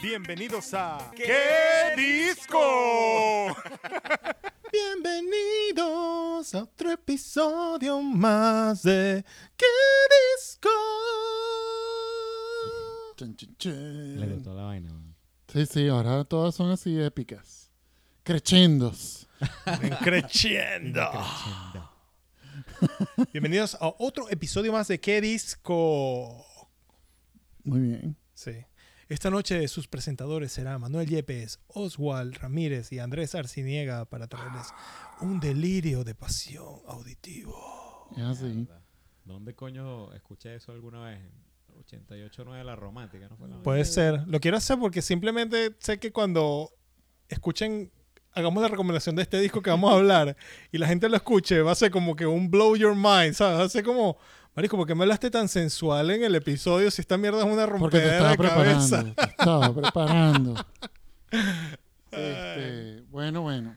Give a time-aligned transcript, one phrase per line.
[0.00, 3.48] Bienvenidos a ¿Qué disco?
[4.72, 9.24] Bienvenidos a otro episodio más de
[9.56, 9.66] ¿Qué
[10.36, 10.68] disco?
[13.16, 14.20] Chun, chun, chun.
[14.20, 14.92] Le gustó la vaina.
[14.92, 15.16] man.
[15.52, 17.68] Sí, sí, ahora todas son así épicas.
[18.22, 19.26] Crechendos.
[20.04, 21.10] Creciendo.
[23.32, 26.46] Bienvenidos a otro episodio más de ¿Qué disco?
[27.64, 28.16] Muy bien.
[28.34, 28.52] Sí.
[29.08, 34.66] Esta noche sus presentadores serán Manuel Yepes, Oswald Ramírez y Andrés Arciniega para traerles
[35.22, 38.06] un delirio de pasión auditivo.
[38.14, 38.82] Mierda.
[39.24, 41.20] ¿Dónde coño escuché eso alguna vez?
[41.86, 44.24] 88.9 La Romántica, ¿no fue la Puede ser.
[44.26, 46.70] Lo quiero hacer porque simplemente sé que cuando
[47.30, 47.90] escuchen,
[48.32, 50.36] hagamos la recomendación de este disco que vamos a hablar
[50.70, 53.58] y la gente lo escuche, va a ser como que un blow your mind, ¿sabes?
[53.58, 54.18] Va a ser como,
[54.58, 57.64] Marico, ¿por qué me hablaste tan sensual en el episodio si esta mierda es una
[57.78, 59.04] Porque te rompedera estaba de cabeza?
[59.04, 59.14] preparando.
[59.14, 60.54] Te estaba preparando.
[62.10, 63.76] Este, bueno, bueno.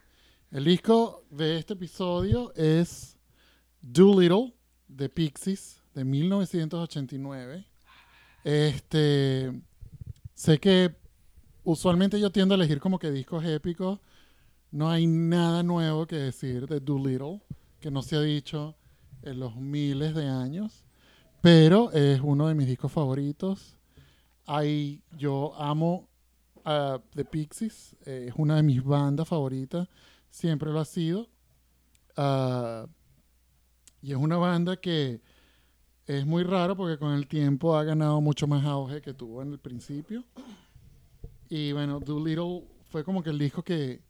[0.49, 3.15] El disco de este episodio es
[3.79, 4.55] Doolittle
[4.87, 7.63] de Pixies de 1989.
[8.43, 9.51] Este,
[10.33, 10.95] sé que
[11.63, 13.99] usualmente yo tiendo a elegir como que discos épicos.
[14.71, 17.39] No hay nada nuevo que decir de Doolittle
[17.79, 18.75] que no se ha dicho
[19.23, 20.83] en los miles de años,
[21.41, 23.77] pero es uno de mis discos favoritos.
[24.45, 26.07] Hay, yo amo
[26.65, 29.87] a The Pixies, eh, es una de mis bandas favoritas,
[30.29, 31.27] siempre lo ha sido.
[32.17, 32.87] Ah,
[34.01, 35.21] y es una banda que
[36.07, 39.51] es muy raro porque con el tiempo ha ganado mucho más auge que tuvo en
[39.51, 40.25] el principio.
[41.49, 44.01] Y bueno, Doolittle fue como que el disco que,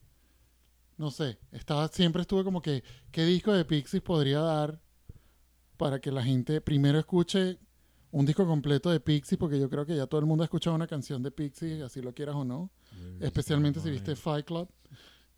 [0.97, 4.79] no sé, estaba, siempre estuve como que, ¿qué disco de Pixies podría dar
[5.81, 7.57] para que la gente primero escuche
[8.11, 9.39] un disco completo de Pixies?
[9.39, 12.03] Porque yo creo que ya todo el mundo ha escuchado una canción de Pixies, así
[12.03, 12.69] lo quieras o no.
[13.19, 14.69] Especialmente si viste Fight Club.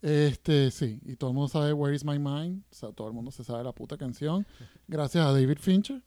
[0.01, 2.61] Este, sí, y todo el mundo sabe Where is My Mind.
[2.69, 4.45] O sea, todo el mundo se sabe la puta canción.
[4.85, 6.03] Gracias a David Fincher.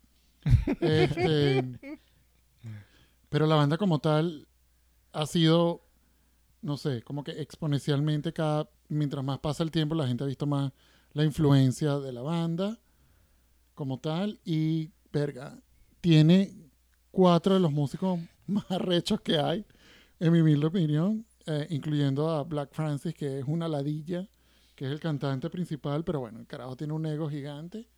[0.81, 1.81] Este,
[3.31, 4.47] pero la banda como tal
[5.13, 5.81] ha sido,
[6.61, 10.47] no sé, como que exponencialmente cada, mientras más pasa el tiempo, la gente ha visto
[10.47, 10.75] más
[11.15, 12.79] la influencia de la banda
[13.77, 14.41] como tal.
[14.45, 15.57] Y, verga,
[16.01, 16.53] tiene
[17.13, 19.65] cuatro de los músicos más arrechos que hay,
[20.19, 24.29] en mi humilde opinión, eh, incluyendo a Black Francis, que es una ladilla,
[24.75, 27.89] que es el cantante principal, pero bueno, el carajo tiene un ego gigante.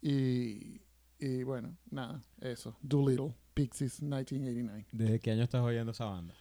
[0.00, 0.80] Y,
[1.18, 2.74] y bueno, nada, eso.
[2.80, 4.86] Doolittle, Pixies, 1989.
[4.90, 6.34] ¿Desde qué año estás oyendo esa banda?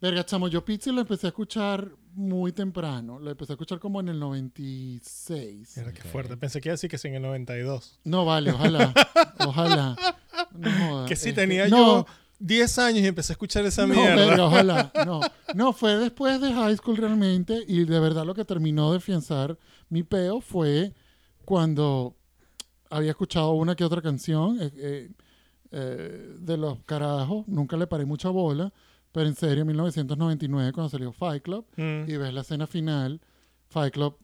[0.00, 3.18] Verga, chamo, yo Pixies lo empecé a escuchar muy temprano.
[3.18, 5.74] Lo empecé a escuchar como en el 96.
[5.76, 6.08] Mira qué Ok.
[6.08, 6.36] fuerte.
[6.36, 7.98] Pensé que iba a decir que sí en el 92.
[8.04, 8.92] No, vale, ojalá.
[9.46, 9.96] ojalá.
[10.52, 12.06] No joda, Que sí este, tenía no, yo
[12.38, 14.16] 10 años y empecé a escuchar esa No, mierda.
[14.26, 14.92] verga, ojalá.
[15.06, 15.20] No,
[15.54, 19.58] no, fue después de high school realmente y de verdad lo que terminó de afianzar
[19.90, 20.94] mi peo fue
[21.44, 22.16] cuando
[22.88, 25.10] había escuchado una que otra canción eh, eh,
[25.72, 28.72] eh, de los carajos, nunca le paré mucha bola,
[29.12, 32.08] pero en serio, en 1999 cuando salió Fight Club Mm.
[32.10, 33.20] y ves la escena final,
[33.68, 34.16] Fight Club,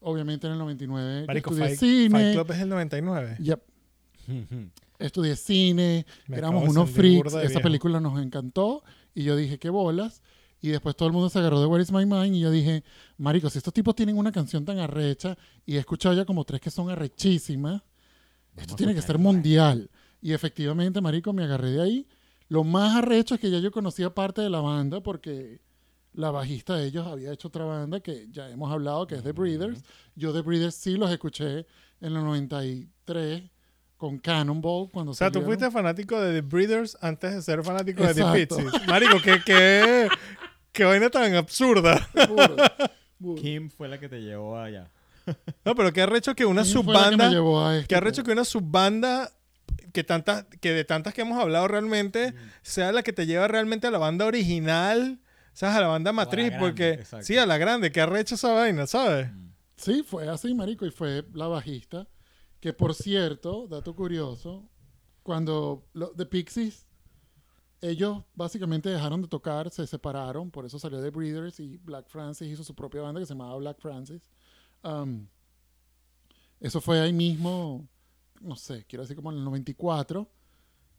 [0.00, 3.36] obviamente en el 99 yo Marico, estudié Fight, cine, Fight Club es el 99.
[3.40, 3.62] Yep,
[4.98, 7.60] estudié cine, Me éramos unos freaks, esa viejo.
[7.60, 8.82] película nos encantó
[9.14, 10.22] y yo dije, qué bolas.
[10.64, 12.84] Y después todo el mundo se agarró de Where is My Mind y yo dije,
[13.18, 16.60] marico, si estos tipos tienen una canción tan arrecha y he escuchado ya como tres
[16.60, 17.82] que son arrechísimas,
[18.56, 19.90] esto tiene que ser mundial.
[20.20, 22.06] Y efectivamente, marico, me agarré de ahí.
[22.52, 25.62] Lo más arrecho es que ya yo conocía parte de la banda porque
[26.12, 29.32] la bajista de ellos había hecho otra banda que ya hemos hablado, que es The
[29.32, 29.82] Breeders.
[30.16, 31.60] Yo The Breeders sí los escuché
[32.02, 33.44] en el 93
[33.96, 38.06] con Cannonball cuando O sea, tú fuiste fanático de The Breeders antes de ser fanático
[38.06, 38.24] de The.
[38.34, 38.86] Pixies.
[38.86, 40.08] Marico, qué, qué,
[40.72, 42.06] qué vaina tan absurda.
[42.28, 42.56] Burro,
[43.18, 43.40] burro.
[43.40, 44.90] Kim fue la que te llevó allá.
[45.64, 47.30] No, pero qué arrecho que una ¿Quién fue la que me subbanda...
[47.30, 47.88] llevó a esto?
[47.88, 49.32] Qué arrecho que una subbanda
[49.92, 53.86] que tantas que de tantas que hemos hablado realmente sea la que te lleva realmente
[53.86, 55.20] a la banda original,
[55.52, 55.76] ¿sabes?
[55.76, 57.26] A la banda matriz, grande, porque exacto.
[57.26, 59.28] sí, a la grande, qué arrecho esa vaina, ¿sabes?
[59.76, 62.06] Sí, fue así, marico, y fue la bajista.
[62.60, 64.68] Que por cierto, dato curioso,
[65.22, 66.86] cuando los The Pixies,
[67.80, 72.48] ellos básicamente dejaron de tocar, se separaron, por eso salió The Breeders y Black Francis
[72.48, 74.30] hizo su propia banda que se llamaba Black Francis.
[74.84, 75.26] Um,
[76.60, 77.88] eso fue ahí mismo,
[78.42, 80.28] no sé, quiero decir como en el 94,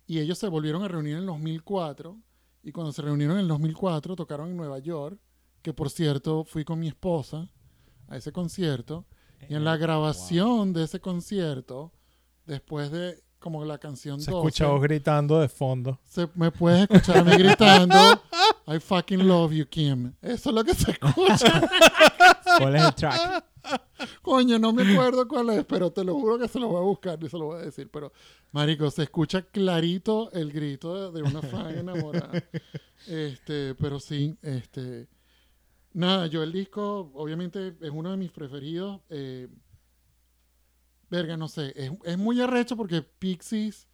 [0.07, 2.17] y ellos se volvieron a reunir en el 2004,
[2.63, 5.19] y cuando se reunieron en el 2004 tocaron en Nueva York,
[5.61, 7.49] que por cierto fui con mi esposa
[8.07, 9.05] a ese concierto,
[9.49, 11.91] y en la grabación de ese concierto,
[12.45, 14.47] después de como la canción Se 12.
[14.47, 15.99] escucha vos gritando de fondo.
[16.05, 17.95] Se- me puedes escuchar a mí gritando
[18.67, 20.13] I fucking love you, Kim.
[20.21, 21.61] Eso es lo que se escucha.
[22.57, 23.45] ¿Cuál es el track?
[24.21, 26.85] Coño, no me acuerdo cuál es, pero te lo juro que se lo voy a
[26.85, 27.89] buscar y se lo voy a decir.
[27.91, 28.11] Pero,
[28.51, 32.31] marico, se escucha clarito el grito de, una fan enamorada.
[33.05, 35.09] Este, pero sí, este...
[35.91, 39.01] Nada, yo el disco, obviamente, es uno de mis preferidos.
[39.09, 39.49] eh,
[41.09, 43.87] verga, no sé, es, es muy arrecho porque Pixies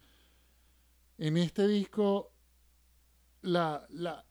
[1.20, 2.32] en este disco,
[3.42, 4.24] la, la,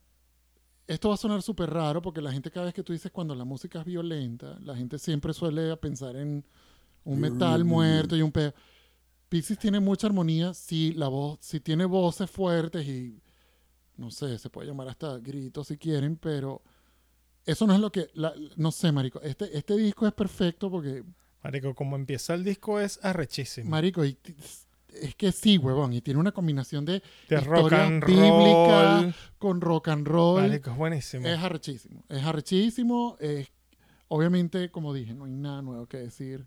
[0.90, 3.36] esto va a sonar súper raro porque la gente cada vez que tú dices cuando
[3.36, 6.44] la música es violenta, la gente siempre suele pensar en
[7.04, 8.54] un metal muerto y un pedo.
[9.30, 13.22] Pixies tiene mucha armonía, sí, la voz, sí tiene voces fuertes y
[13.98, 16.62] no sé, se puede llamar hasta gritos si quieren, pero
[17.46, 21.04] eso no es lo que, la- no sé, marico, este, este disco es perfecto porque
[21.44, 23.70] Marico, como empieza el disco es arrechísimo.
[23.70, 24.18] Marico, y
[25.02, 29.16] es que sí, huevón, y tiene una combinación de de rock historia and bíblica, roll.
[29.38, 30.42] con rock and roll.
[30.42, 31.28] Marico, es buenísimo.
[31.28, 32.04] Es arrechísimo.
[32.10, 33.18] Es arrechísimo.
[33.20, 33.48] es-
[34.08, 36.46] obviamente, como dije, no hay nada nuevo que decir.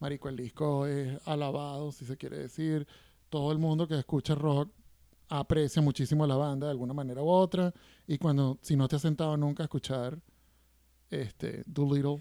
[0.00, 2.86] Marico, el disco es alabado, si se quiere decir.
[3.30, 4.70] Todo el mundo que escucha rock
[5.28, 7.72] aprecia muchísimo la banda de alguna manera u otra.
[8.06, 10.18] Y cuando, si no te has sentado nunca a escuchar
[11.10, 12.20] este, Doolittle,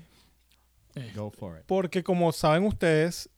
[0.95, 1.65] eh, Go for it.
[1.65, 3.29] Porque como saben ustedes,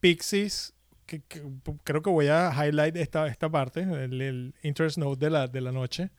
[0.00, 0.72] Pixies,
[1.06, 1.42] que, que-
[1.84, 5.60] creo que voy a highlight esta, esta parte, el, el interest note de la, de
[5.60, 6.10] la noche.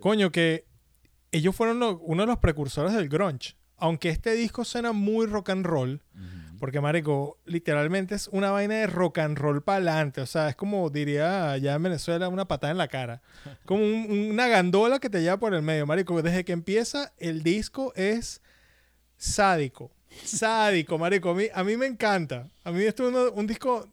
[0.00, 0.64] Coño, que
[1.32, 3.56] ellos fueron lo- uno de los precursores del grunge.
[3.82, 6.02] Aunque este disco suena muy rock and roll,
[6.58, 10.20] porque marico, literalmente es una vaina de rock and roll para adelante.
[10.20, 13.22] O sea, es como diría allá en Venezuela, una patada en la cara.
[13.64, 16.20] Como un- una gandola que te lleva por el medio, marico.
[16.20, 18.42] Desde que empieza, el disco es
[19.16, 19.90] sádico.
[20.24, 21.30] Sádico, marico.
[21.30, 22.48] A mí, a mí me encanta.
[22.64, 23.88] A mí esto es un disco...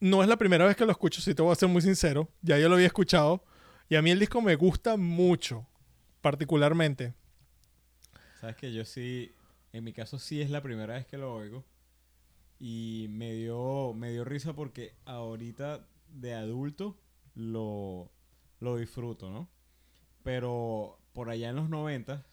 [0.00, 2.28] No es la primera vez que lo escucho, si te voy a ser muy sincero.
[2.40, 3.44] Ya yo lo había escuchado.
[3.88, 5.66] Y a mí el disco me gusta mucho,
[6.22, 7.12] particularmente.
[8.40, 9.34] Sabes que yo sí,
[9.72, 11.66] en mi caso sí es la primera vez que lo oigo.
[12.58, 16.98] Y me dio, me dio risa porque ahorita de adulto
[17.34, 18.10] lo,
[18.60, 19.48] lo disfruto, ¿no?
[20.22, 22.24] Pero por allá en los 90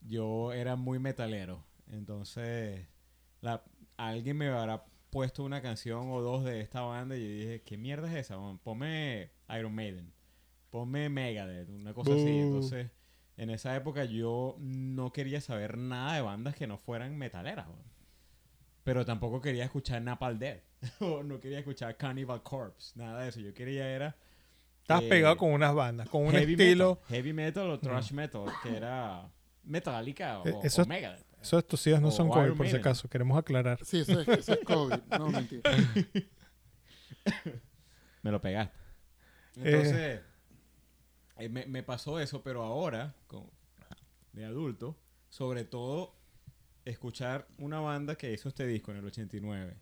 [0.00, 1.64] yo era muy metalero.
[1.88, 2.86] Entonces
[3.40, 3.62] la,
[3.96, 7.76] alguien me habrá puesto una canción o dos de esta banda y yo dije, ¿qué
[7.76, 8.36] mierda es esa?
[8.36, 8.58] man?
[8.58, 10.12] Ponme Iron Maiden.
[10.70, 12.36] Ponme Megadeth, una cosa así.
[12.40, 12.90] Entonces,
[13.36, 17.68] en esa época yo no quería saber nada de bandas que no fueran metaleras.
[18.82, 20.64] Pero tampoco quería escuchar Napalm Death.
[21.00, 22.98] o no quería escuchar Cannibal Corpse.
[22.98, 23.38] Nada de eso.
[23.38, 24.16] Yo quería era...
[24.80, 26.96] Estás eh, pegado con unas bandas, con un heavy estilo...
[26.96, 29.30] Metal, heavy metal o thrash metal, que era
[29.62, 31.33] Metallica o, eso o es- Megadeth.
[31.44, 33.08] Eso estos tíos no O son COVID, por si acaso.
[33.08, 33.78] Queremos aclarar.
[33.84, 34.98] sí, eso es, eso es COVID.
[35.18, 35.70] No, mentira.
[38.22, 38.74] Me lo pegaste.
[39.56, 40.20] Entonces,
[41.36, 43.50] eh, me, me pasó eso, pero ahora, con-
[44.32, 44.96] de adulto,
[45.28, 46.16] sobre todo
[46.84, 49.76] escuchar una banda que hizo este disco en el 89.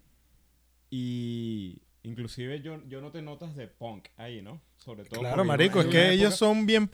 [0.91, 4.61] Y inclusive yo, yo noté notas de punk ahí, ¿no?
[4.77, 6.91] Sobre todo Claro, marico, es que ellos época- son bien Sí,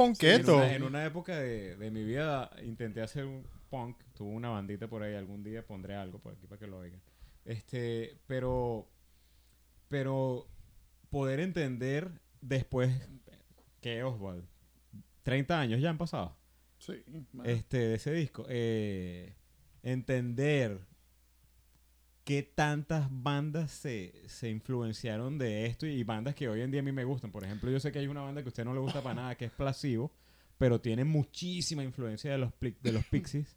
[0.62, 4.02] en, en una época de, de mi vida intenté hacer un punk.
[4.14, 5.14] Tuve una bandita por ahí.
[5.14, 7.00] Algún día pondré algo por aquí para que lo oigan.
[7.44, 8.88] Este, pero,
[9.88, 10.46] pero
[11.10, 12.10] poder entender
[12.40, 12.90] después
[13.80, 14.44] que Oswald,
[15.22, 16.36] 30 años ya han pasado,
[16.78, 17.02] Sí,
[17.32, 17.46] man.
[17.46, 19.34] este, de ese disco, eh,
[19.82, 20.80] entender
[22.24, 26.84] qué tantas bandas se, se influenciaron de esto y bandas que hoy en día a
[26.84, 27.30] mí me gustan.
[27.32, 29.14] Por ejemplo, yo sé que hay una banda que a usted no le gusta para
[29.14, 30.12] nada, que es Placebo,
[30.58, 33.56] pero tiene muchísima influencia de los, de los Pixies.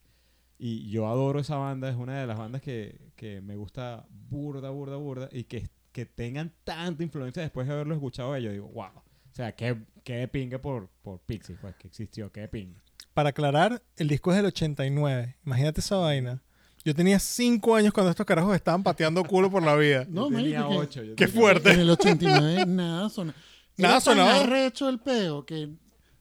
[0.64, 4.70] Y yo adoro esa banda, es una de las bandas que, que me gusta burda,
[4.70, 5.28] burda, burda.
[5.32, 8.86] Y que, que tengan tanta influencia después de haberlo escuchado, yo digo, wow.
[8.96, 12.80] O sea, qué, qué de pinga por, por Pixies, pues, que existió, qué de pinga.
[13.16, 15.38] Para aclarar, el disco es del 89.
[15.44, 16.44] Imagínate esa vaina.
[16.86, 20.06] Yo tenía 5 años cuando estos carajos estaban pateando culo por la vida.
[20.10, 21.72] No, Yo tenía marico, que- ocho, yo Qué tenía fuerte.
[21.72, 23.38] En el 89 nada sonaba.
[23.78, 24.42] Nada sonaba.
[24.42, 25.70] arrecho el peo que,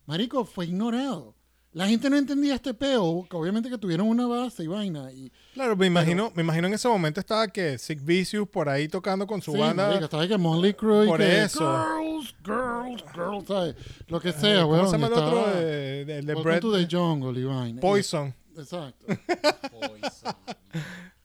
[0.07, 1.35] marico, fue ignorado.
[1.73, 5.13] La gente no entendía este peo, que obviamente que tuvieron una base y vaina.
[5.13, 8.89] Y, Claro, me imagino, me imagino en ese momento estaba que Sick Vicious por ahí
[8.89, 9.85] tocando con su sí, banda.
[10.07, 10.37] estaba que
[11.07, 11.61] Por que, eso.
[11.61, 13.77] Girls, girls, girls, ¿sabes?
[14.09, 14.87] Lo que sea, ¿Cómo weón.
[14.87, 15.47] se llama el otro?
[15.61, 16.61] de, de- de Brett?
[16.61, 17.81] to the Jungle y vaina.
[17.81, 18.35] Poison.
[18.57, 19.07] Exacto.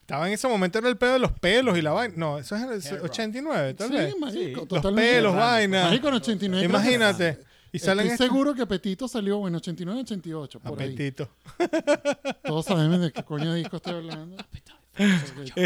[0.01, 2.13] Estaba en ese momento era el pedo de los pelos y la vaina.
[2.17, 3.05] No, eso es en el Hair rock.
[3.05, 4.15] 89, tal sí, vez.
[4.19, 4.67] marico, Sí.
[4.67, 5.21] totalmente.
[5.21, 5.83] Los pelos, vaina.
[5.85, 6.67] Marico, en 89.
[6.67, 7.39] creo que- Imagínate.
[7.75, 10.87] Y salen Estoy seguro que Petito salió, bueno, 89, 88, por ahí.
[10.93, 11.27] apetitos.
[12.43, 14.37] Todos sabemos de qué coño de disco estoy hablando.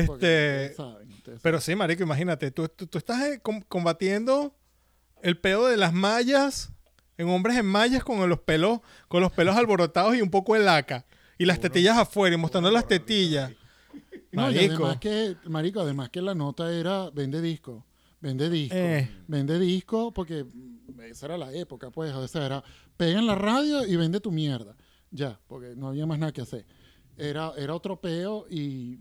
[0.08, 1.10] Porque- Este- saben.
[1.44, 4.56] Pero sí, marico, imagínate, tú, tú, tú estás eh, com- combatiendo
[5.22, 6.72] el pedo de las mallas
[7.18, 10.62] en hombres en mallas con los pelos, con los pelos alborotados y un poco de
[10.62, 11.06] laca.
[11.38, 13.52] Y las tetillas afuera y mostrando las tetillas.
[14.32, 14.76] No, Marico.
[14.76, 17.86] además que, marico, además que la nota era vende disco,
[18.22, 19.10] vende disco, Eh.
[19.28, 20.46] vende disco, porque
[21.04, 22.64] esa era la época, pues, o sea, era
[22.98, 24.76] pega en la radio y vende tu mierda.
[25.12, 26.66] Ya, porque no había más nada que hacer.
[27.18, 29.00] Era, era otro peo y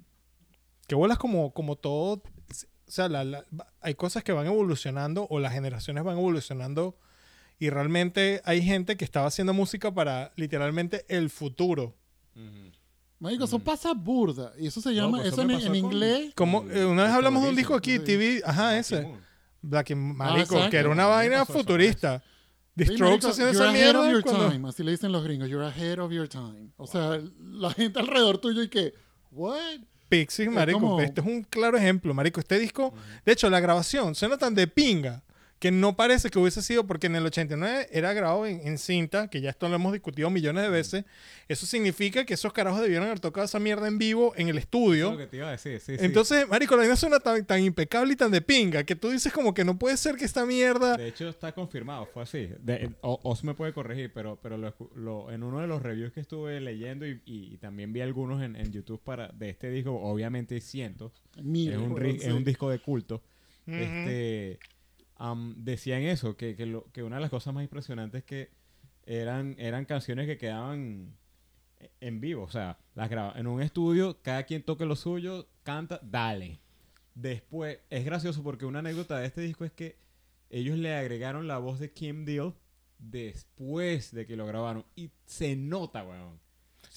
[0.86, 2.14] Que bolas como, como todo.
[2.50, 3.44] O sea, la- la-
[3.82, 6.96] hay cosas que van evolucionando o las generaciones van evolucionando.
[7.58, 11.94] Y realmente hay gente que estaba haciendo música para literalmente el futuro.
[12.34, 12.72] Ujú.
[13.18, 14.52] Marico, eso pasa burda.
[14.58, 16.32] Y eso se No, llama, pues eso eso en, en con- inglés.
[16.34, 17.98] Como eh, una vez hablamos de un disco aquí.
[17.98, 19.06] TV, ajá, Ah, ese.
[19.62, 22.22] Black and Marico, que era una vaina pasó futurista.
[22.76, 24.10] The Sí, Strokes haciendo esa of mierda.
[24.10, 24.68] your cuando- time.
[24.68, 25.48] Así le dicen los gringos.
[25.48, 26.70] You're ahead of your time.
[26.76, 28.94] O sea, la gente alrededor tuyo y que,
[29.32, 29.80] what?
[30.08, 30.78] Pixies, marico.
[30.80, 32.38] como- Este es un claro ejemplo, marico.
[32.40, 32.94] Este disco,
[33.26, 35.22] de hecho, la grabación suena tan de pinga
[35.58, 39.28] que no parece que hubiese sido porque en el 89 era grabado en, en cinta,
[39.28, 41.04] que ya esto lo hemos discutido millones de veces.
[41.48, 44.58] Eso significa que esos carajos debieron haber tocado esa mierda en vivo en el Eso
[44.58, 45.10] es estudio.
[45.12, 46.04] lo que te iba a decir, sí, sí.
[46.04, 49.32] Entonces, marico, la vaina suena tan, tan impecable y tan de pinga que tú dices
[49.32, 50.96] como que no puede ser que esta mierda...
[50.96, 52.50] De hecho, está confirmado, fue así.
[52.60, 56.12] De, o, Oz me puede corregir, pero, pero lo lo- en uno de los reviews
[56.12, 59.70] que estuve leyendo y, y- y también vi algunos en, en YouTube para, de este
[59.70, 61.12] disco, obviamente hay cientos,
[61.42, 62.18] Mira, es un, sí.
[62.22, 63.22] es un disco de culto.
[63.66, 64.58] Este,
[65.18, 68.50] am, decían eso, que, que, lo- que una de las cosas más impresionantes es que
[69.06, 71.16] eran, eran canciones que quedaban
[72.00, 76.00] en vivo, o sea, las graba en un estudio, cada quien toque lo suyo, canta,
[76.02, 76.58] dale.
[77.14, 79.96] Después, es gracioso porque una anécdota de este disco es que
[80.50, 82.54] ellos le agregaron la voz de Kim Deal
[82.98, 86.38] después de que lo grabaron y se nota, weón.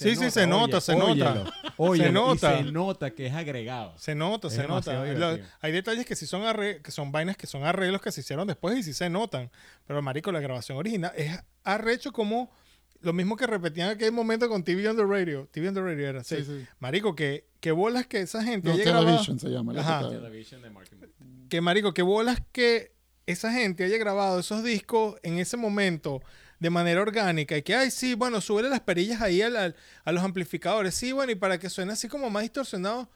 [0.04, 1.12] Sí, sí, se nota, se nota.
[1.12, 1.44] óyelo,
[1.78, 2.58] óyelo, y nota.
[2.58, 3.94] se nota que es agregado.
[3.98, 5.04] Se nota, Es se nota.
[5.04, 5.48] divertido.
[5.62, 8.48] hay detalles que sí son arre- que son vainas que son arreglos que se hicieron
[8.48, 9.50] después y sí se notan.
[9.86, 12.52] Pero marico, la grabación original es arrecho como
[13.02, 15.48] lo mismo que repetían en aquel momento con TV on the radio.
[15.52, 16.38] TV on the radio era, sí.
[16.38, 16.66] Sí, sí.
[16.80, 19.06] Marico, que, que bolas que esa gente No, haya grabado.
[19.08, 19.74] Television se llama.
[19.74, 20.10] la Ajá.
[20.10, 20.70] Television de.
[21.50, 22.92] Que marico, que bolas que
[23.26, 26.22] esa gente haya grabado esos discos en ese momento
[26.62, 29.76] de manera orgánica y que, ay, sí, bueno, súbele las perillas ahí al- al-
[30.06, 30.94] a los amplificadores.
[30.94, 33.10] Sí, bueno, y para que suene así como más distorsionado,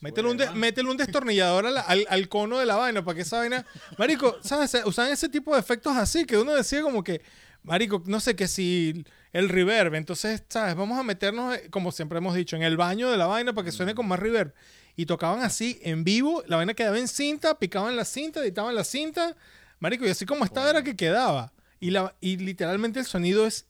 [0.00, 3.22] métele un, de- métele un destornillador la- al, al cono de la vaina para que
[3.22, 3.64] esa vaina...
[3.96, 4.76] Marico, ¿sabes?
[4.84, 7.22] Usan ese tipo de efectos así que uno decía como que,
[7.62, 9.02] marico, no sé, que si
[9.32, 10.74] el reverb, entonces, ¿sabes?
[10.74, 13.64] Vamos a meternos, eh, como siempre hemos dicho, en el baño de la vaina para
[13.64, 14.52] que suene con más reverb.
[14.94, 18.84] Y tocaban así, en vivo, la vaina quedaba en cinta, picaban la cinta, editaban la
[18.84, 19.34] cinta,
[19.78, 21.50] marico, y así como estaba era que quedaba.
[21.80, 23.66] Y, la, y literalmente el sonido es,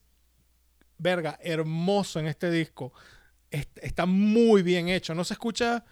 [0.97, 2.93] verga, hermoso en este disco.
[3.49, 5.83] Est- está muy bien hecho, no se escucha...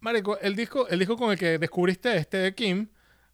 [0.00, 2.88] Marico, el disco, el disco con el que descubriste este de Kim,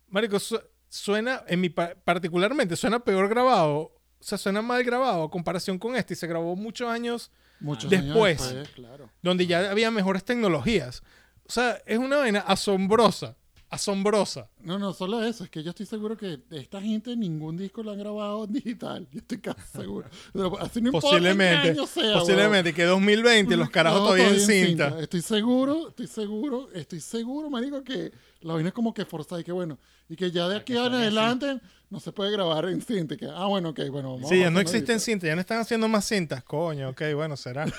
[0.08, 3.76] Marico, su- suena, en mi pa- particularmente, suena peor grabado.
[4.18, 6.14] O sea, suena mal grabado a comparación con este.
[6.14, 8.40] Y se grabó muchos años Muchos Después.
[8.40, 9.10] años después, claro.
[9.22, 11.02] donde ya había mejores tecnologías.
[11.46, 13.36] O sea, es una vaina asombrosa.
[13.74, 14.48] Asombrosa.
[14.62, 15.44] No, no, solo eso.
[15.44, 19.06] Es que yo estoy seguro que esta gente ningún disco lo han grabado en digital.
[19.12, 20.08] Yo estoy casi seguro.
[20.32, 21.70] Pero así no importa en qué Posiblemente.
[21.70, 22.74] año sea, posiblemente.
[22.74, 24.98] Que 2020 los carajos No, todavía en cinta.
[25.00, 29.44] Estoy seguro, estoy seguro, estoy seguro, marico, que la vaina es como que forzada y
[29.44, 29.78] que bueno,
[30.08, 30.94] y que ya de aquí en así.
[30.94, 33.16] adelante no se puede grabar en cinta.
[33.16, 34.14] Que, ah, bueno, ok, bueno.
[34.14, 35.28] vamos Sí, ya no existen cintas.
[35.28, 36.42] Ya no están haciendo más cintas.
[36.44, 37.66] Coño, ok, bueno, será.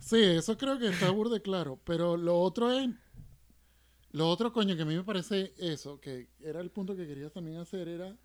[0.00, 1.78] Sí, eso creo que está burde claro.
[1.84, 2.88] Pero lo otro es.
[4.18, 7.30] Lo otro, coño, que a mí me parece eso, que era el punto que quería
[7.30, 8.16] también hacer, era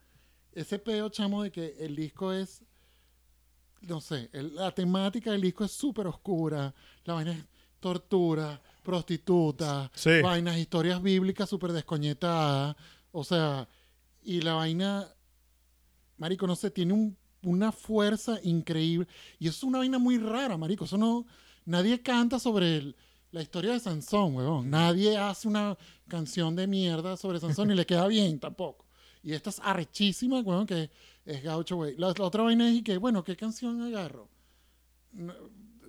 [0.51, 2.63] ese peo, chamo, de que el disco es.
[3.81, 6.73] No sé, el- la temática del disco es súper oscura.
[7.05, 7.45] La vaina es
[7.79, 10.19] tortura, prostituta, Sí.
[10.23, 12.75] vainas, historias bíblicas súper descoñetadas.
[13.11, 13.67] O sea,
[14.23, 15.07] y la vaina.
[16.17, 19.07] Marico, no sé, tiene un- una fuerza increíble.
[19.37, 20.85] Y eso es una vaina muy rara, marico.
[20.85, 21.25] Eso no.
[21.65, 22.95] Nadie canta sobre el-
[23.33, 24.69] la historia de Sansón, huevón.
[24.69, 25.75] Nadie hace una
[26.07, 28.85] canción de mierda sobre Sansón y le queda bien tampoco.
[29.23, 30.91] Y esta es arrechísima, huevón, que
[31.25, 31.97] es gaucho, güey.
[31.97, 34.29] La, otra vaina es y que, bueno, ¿qué canción agarro?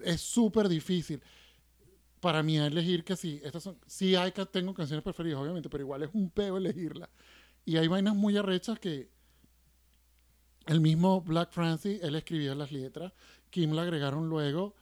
[0.02, 1.22] Es súper difícil
[2.18, 3.42] para mí elegir que sí.
[3.44, 7.10] Estas son, sí hay, tengo canciones preferidas, obviamente, pero igual es un peo elegirla.
[7.66, 9.10] Y hay vainas muy arrechas que
[10.64, 13.12] el mismo Black Francis, él escribía las letras.
[13.50, 14.74] Kim la agregaron luego.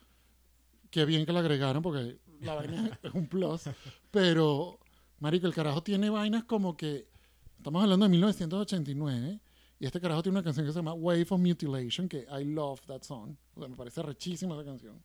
[0.90, 3.62] Qué bien que la agregaron porque la vaina es un plus.
[4.10, 4.78] Pero,
[5.18, 7.08] marico, el carajo tiene vainas como que...
[7.56, 9.40] Estamos hablando de 1989.
[9.78, 12.80] Y este carajo tiene una canción que se llama Wave of Mutilation, que I love
[12.86, 13.36] that song.
[13.54, 15.02] O sea, me parece rechísima esa canción.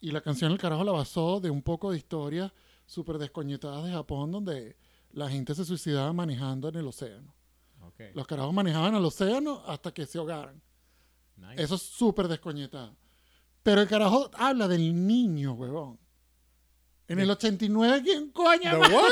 [0.00, 2.52] Y la canción el carajo la basó de un poco de historia
[2.84, 4.76] súper descoñetadas de Japón donde
[5.10, 7.34] la gente se suicidaba manejando en el océano.
[8.14, 10.62] Los carajos manejaban al océano hasta que se ahogaran.
[11.36, 11.62] Nice.
[11.62, 12.96] Eso es súper descoñetado.
[13.62, 15.98] Pero el carajo habla del niño, huevón.
[17.08, 19.04] En el 89, ¿quién coño ¿The what?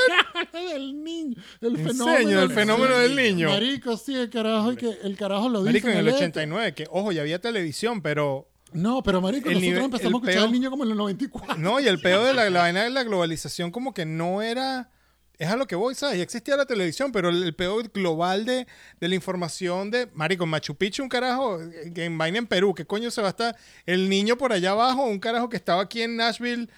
[0.53, 1.41] del niño?
[1.61, 2.17] El ¿En fenómeno?
[2.29, 3.49] El del- fenómeno del niño.
[3.49, 5.69] Marico, sí, el carajo, y que el carajo lo dice.
[5.71, 6.17] Marico, en el letra.
[6.19, 10.43] 89, que ojo, ya había televisión, pero No, pero marico, nosotros nivel- empezamos a escuchar
[10.47, 11.55] al niño como en el 94.
[11.57, 14.89] no, y el peor de la, la vaina de la globalización como que no era...
[15.37, 16.15] Es a lo que voy, ¿sabes?
[16.17, 18.67] Ya existía la televisión, pero el, el peor global de,
[19.01, 20.07] de la información de...
[20.13, 21.59] Marico, Machu Picchu, un carajo,
[21.93, 23.55] que en vaina en Perú, ¿qué coño se va a estar?
[23.85, 26.69] El niño por allá abajo, un carajo que estaba aquí en Nashville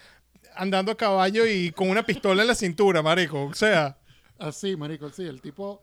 [0.58, 3.44] andando a caballo y con una pistola en la cintura, marico.
[3.44, 3.96] O sea,
[4.38, 5.80] Así, marico, sí, el tipo...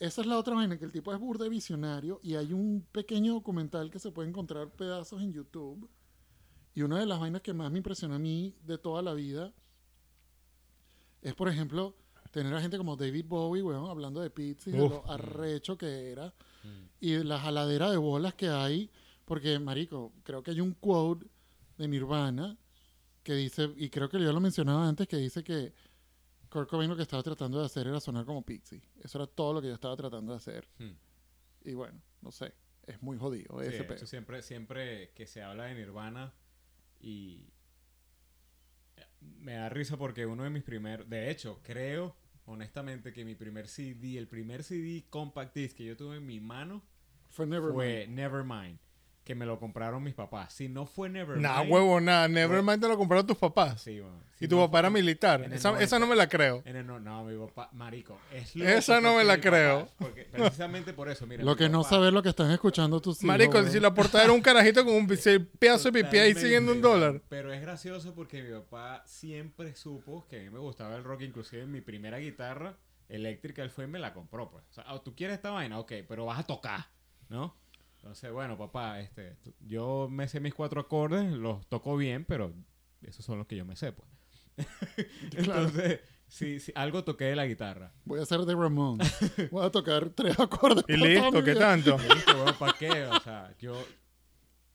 [0.00, 3.32] Esa es la otra vaina, que el tipo es burde visionario y hay un pequeño
[3.34, 5.88] documental que se puede encontrar pedazos en YouTube.
[6.74, 9.54] Y una de las vainas que más me impresionó a mí de toda la vida
[11.22, 11.96] es, por ejemplo,
[12.32, 16.10] tener a gente como David Bowie, weón, hablando de pizza y de lo arrecho que
[16.10, 16.34] era.
[17.00, 18.90] Y de la jaladera de bolas que hay.
[19.24, 21.26] Porque, marico, creo que hay un quote
[21.78, 22.58] de Nirvana
[23.24, 25.72] que dice, y creo que yo lo mencionaba antes, que dice que
[26.50, 28.80] Kurt Cobain lo que estaba tratando de hacer era sonar como Pixie.
[29.02, 30.68] Eso era todo lo que yo estaba tratando de hacer.
[30.78, 30.92] Hmm.
[31.64, 32.54] Y bueno, no sé,
[32.86, 34.06] es muy jodido Sí, ese pedo.
[34.06, 36.32] siempre, siempre que se habla de Nirvana
[37.00, 37.48] y
[39.20, 42.14] me da risa porque uno de mis primeros, de hecho, creo
[42.46, 46.40] honestamente que mi primer CD, el primer CD compact disc que yo tuve en mi
[46.40, 46.82] mano
[47.30, 47.74] Fue Nevermind.
[47.74, 48.78] fue Nevermind,
[49.24, 50.52] que me lo compraron mis papás.
[50.52, 52.28] Si no fue Nevermind, nada, huevo, nada.
[52.28, 53.80] Nevermind te lo compraron tus papás.
[53.80, 55.42] sí, bueno, si y tu no papá era militar.
[55.42, 55.84] en Esa, 90.
[55.84, 56.62] esa no me la creo.
[56.66, 59.88] en el no, no, mi papá, marico, es Esa no me la creo.
[59.98, 63.16] porque precisamente por eso, mira, Lo que no papá- sabes lo que están escuchando tus
[63.18, 63.26] hijos.
[63.28, 65.06] Marico, si la portada era un carajito con un
[65.58, 67.22] pedazo de pipí ahí siguiendo un dólar.
[67.30, 71.22] Pero es gracioso porque mi papá siempre supo que a mí me gustaba el rock.
[71.22, 72.76] Inclusive mi primera guitarra
[73.08, 74.50] eléctrica, él fue y me la compró.
[74.50, 74.64] Pues.
[74.70, 76.86] O sea, ah, tú quieres esta vaina, ok, pero vas a tocar,
[77.30, 77.56] ¿no?
[78.04, 82.52] Entonces, bueno, papá, este, yo me sé mis cuatro acordes, los toco bien, pero
[83.00, 84.06] esos son los que yo me sé, pues.
[85.34, 87.94] Entonces, sí, sí, algo toqué de la guitarra.
[88.04, 88.98] Voy a hacer de Ramón.
[89.50, 90.84] Voy a tocar tres acordes.
[90.88, 91.96] Y listo, ¿qué tanto?
[91.96, 92.54] ¿Viste, weón?
[92.58, 93.04] ¿Para qué?
[93.06, 93.82] O sea, yo...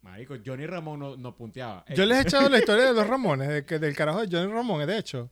[0.02, 1.86] Marico, Johnny Ramón no, no punteaba.
[1.94, 4.52] Yo les he echado la historia de los Ramones, de que, del carajo de Johnny
[4.52, 5.30] Ramón, de hecho.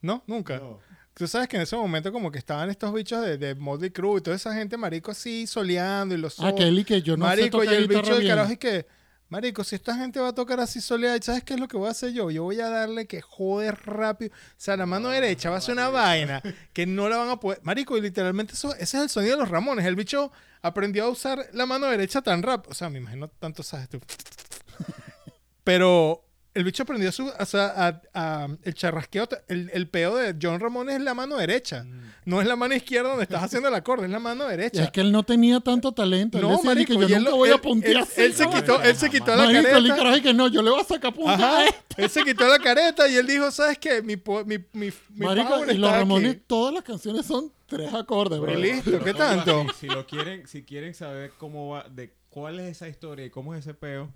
[0.00, 0.24] ¿No?
[0.26, 0.56] Nunca.
[0.60, 0.80] No.
[1.14, 4.18] Tú sabes que en ese momento como que estaban estos bichos de, de Motley Crue
[4.18, 7.36] y toda esa gente, marico, así soleando y los Ah, Kelly, que yo no sé
[7.36, 8.86] marico, y tocar el guitarra bicho del carajo y que,
[9.28, 11.86] marico, si esta gente va a tocar así soleada, ¿sabes qué es lo que voy
[11.86, 12.32] a hacer yo?
[12.32, 14.34] Yo voy a darle que jode rápido.
[14.34, 17.38] O sea, la mano derecha va a ser una vaina que no la van a
[17.38, 17.60] poder...
[17.62, 19.86] Marico, y literalmente eso, ese es el sonido de los Ramones.
[19.86, 22.72] El bicho aprendió a usar la mano derecha tan rápido.
[22.72, 24.00] O sea, me imagino tanto, ¿sabes tú?
[25.62, 26.24] Pero
[26.54, 30.60] el bicho aprendió su, o sea, a- a- el charrasqueo, el, el peo de John
[30.60, 31.84] Ramón es la mano derecha.
[32.24, 34.84] No es la mano izquierda donde estás haciendo el acorde, es la mano Y derecha.
[34.84, 36.38] es que él no tenía tanto talento.
[36.38, 38.20] Él No, decía marico, que yo él nunca lo- voy él- a puntear él- así,
[38.22, 40.22] él se quitó, él se quitó la Marico, el careta.
[40.22, 41.58] que no, yo le voy a sacar punta Ajá.
[41.58, 41.80] a esto.
[41.98, 44.00] Él se quitó la careta y él dijo, ¿sabes qué?
[44.00, 46.42] Mi, mi, mi, mi Marico, y los Ramones, aquí".
[46.46, 48.58] todas las canciones son tres acordes, bro.
[48.58, 49.66] Y listo, ¿qué tanto?
[49.78, 53.54] Si lo quieren, si quieren saber cómo va, de cuál es esa historia y cómo
[53.54, 54.10] es ese peo,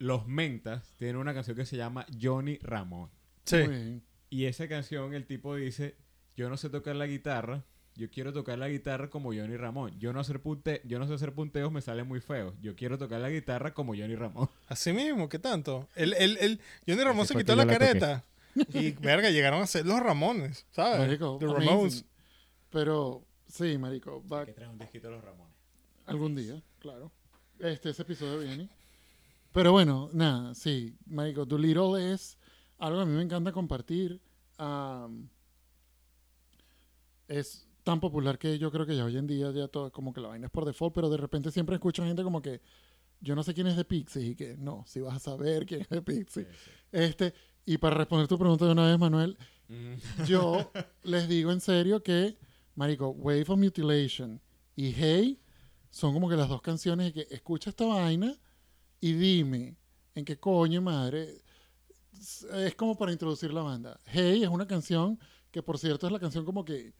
[0.00, 3.10] los Mentas tienen una canción que se llama Johnny Ramón.
[3.44, 4.02] Sí.
[4.30, 5.96] Y esa canción el tipo dice,
[6.36, 9.98] yo no sé tocar la guitarra, yo quiero tocar la guitarra como Johnny Ramón.
[9.98, 12.54] Yo no hacer punte, yo no sé hacer punteos, me sale muy feo.
[12.62, 14.48] Yo quiero tocar la guitarra como Johnny Ramón.
[14.68, 15.86] Así mismo, ¿qué tanto?
[15.94, 18.24] Él, él, él, Johnny Ramón Así se quitó la careta.
[18.74, 20.98] Y, verga, llegaron a ser los Ramones, ¿sabes?
[20.98, 21.68] Marico, The amazing.
[21.68, 22.04] Ramones.
[22.70, 25.54] Pero, sí, marico, va Que trae un disquito de los Ramones.
[26.06, 27.12] algún día, claro.
[27.60, 28.68] Este, ese episodio viene.
[29.52, 32.38] Pero bueno, nada, sí, marico, Doolittle es
[32.78, 34.20] algo que a mí me encanta compartir.
[34.58, 35.28] Am,
[37.28, 40.20] es tan popular que yo creo que ya hoy en día ya todo como que
[40.20, 42.60] la vaina es por default, pero de repente siempre escucho gente como que
[43.20, 45.82] yo no sé quién es de Pixies y que no, si vas a saber quién
[45.82, 46.46] es de Pixies.
[46.92, 47.34] Este,
[47.66, 49.36] y para responder tu pregunta de una vez, Manuel,
[49.70, 50.24] Mm.
[50.26, 50.72] yo
[51.04, 52.36] les digo en serio que,
[52.74, 54.40] marico, Wave of Mutilation
[54.74, 55.40] y Hey
[55.90, 58.34] son como que las dos canciones que escucha esta vaina
[59.00, 59.76] y dime
[60.14, 61.38] en qué coño madre
[62.12, 63.98] es- como para introducir la banda.
[64.06, 65.18] Hey es una canción
[65.50, 66.92] que por cierto es la canción como que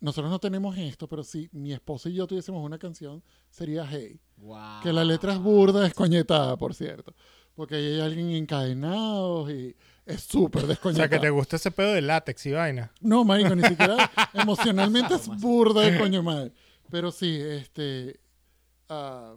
[0.00, 4.20] nosotros no tenemos esto, pero si mi esposo y yo tuviésemos una canción sería Hey.
[4.36, 4.82] Wow.
[4.82, 7.14] Que la letra es burda, descoñetada, por cierto.
[7.54, 11.08] Porque ahí hay alguien encadenado y es súper O descoñetada.
[11.08, 12.92] sea, que te gusta ese pedo de látex y vaina.
[13.00, 16.52] No, marico, ni siquiera emocionalmente es burda de coño madre.
[16.90, 18.18] Pero sí, este...
[18.88, 19.36] ah,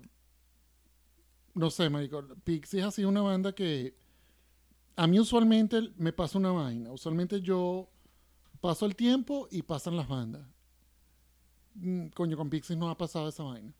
[1.57, 2.23] no sé, marico.
[2.43, 3.95] Pixies ha sido una banda que
[4.95, 6.91] a mí usualmente me pasa una vaina.
[6.91, 7.89] Usualmente yo
[8.61, 10.47] paso el tiempo y pasan las bandas.
[11.75, 13.73] Mm, Coño, con Pixies no ha pasado esa vaina.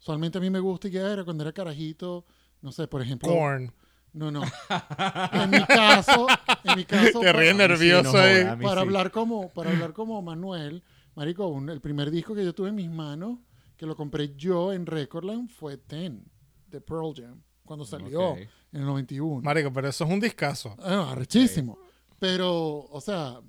[0.00, 2.24] Usualmente a mí me gusta y ya era cuando era carajito,
[2.60, 3.28] no sé, por ejemplo.
[3.28, 3.72] Korn.
[4.14, 4.42] No, no.
[5.32, 6.26] en mi caso,
[6.64, 8.44] en mi caso, Te ríes para, nervioso Sí, no ahí.
[8.62, 8.86] para sí.
[8.86, 10.82] hablar como, para hablar como Manuel,
[11.14, 13.38] marico, un- el primer disco que yo tuve en mis manos,
[13.76, 16.24] que lo compré yo en Recordland, fue Ten
[16.72, 19.42] de Pearl Jam, cuando salió en el 91.
[19.42, 20.74] Marico, pero eso es un discazo.
[20.80, 21.78] Ah, arrechísimo.
[22.18, 23.40] Pero, o sea,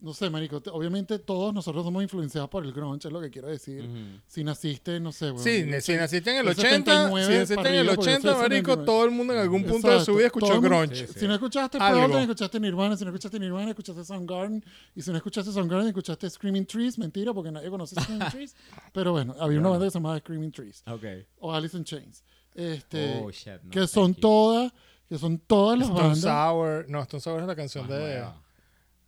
[0.00, 3.30] no sé, marico, te- obviamente todos nosotros somos influenciados por el grunge, es lo que
[3.30, 3.84] quiero decir.
[4.28, 7.60] Si naciste, no sé, bueno, Sí, si naciste en el soy 80, 79 si naciste
[7.60, 8.86] en el arriba, porque yo 80, soy marico, 79.
[8.86, 10.14] todo el mundo en algún punto de su Exacto.
[10.16, 11.06] vida escuchó grunge.
[11.08, 11.78] Sí, Si no escuchaste.
[11.78, 12.96] Pearl escuchaste Nirvana.
[12.96, 14.64] Si no escuchaste Nirvana, escuchaste Soundgarden.
[14.94, 16.96] Y si no escuchaste Soundgarden, escuchaste Screaming Trees.
[16.98, 18.54] Mentira, porque nadie conoce Screaming Trees.
[18.92, 20.82] Pero bueno, había una banda que se llamaba Screaming Trees.
[20.86, 21.04] Ok.
[21.40, 22.22] O Alice in Chains.
[22.54, 24.72] Este, Oh, shit, no, que son todas,
[25.08, 26.20] que son todas las Stone bandas.
[26.22, 26.86] Sour.
[26.88, 28.24] No, Stone Sour es la canción Más de.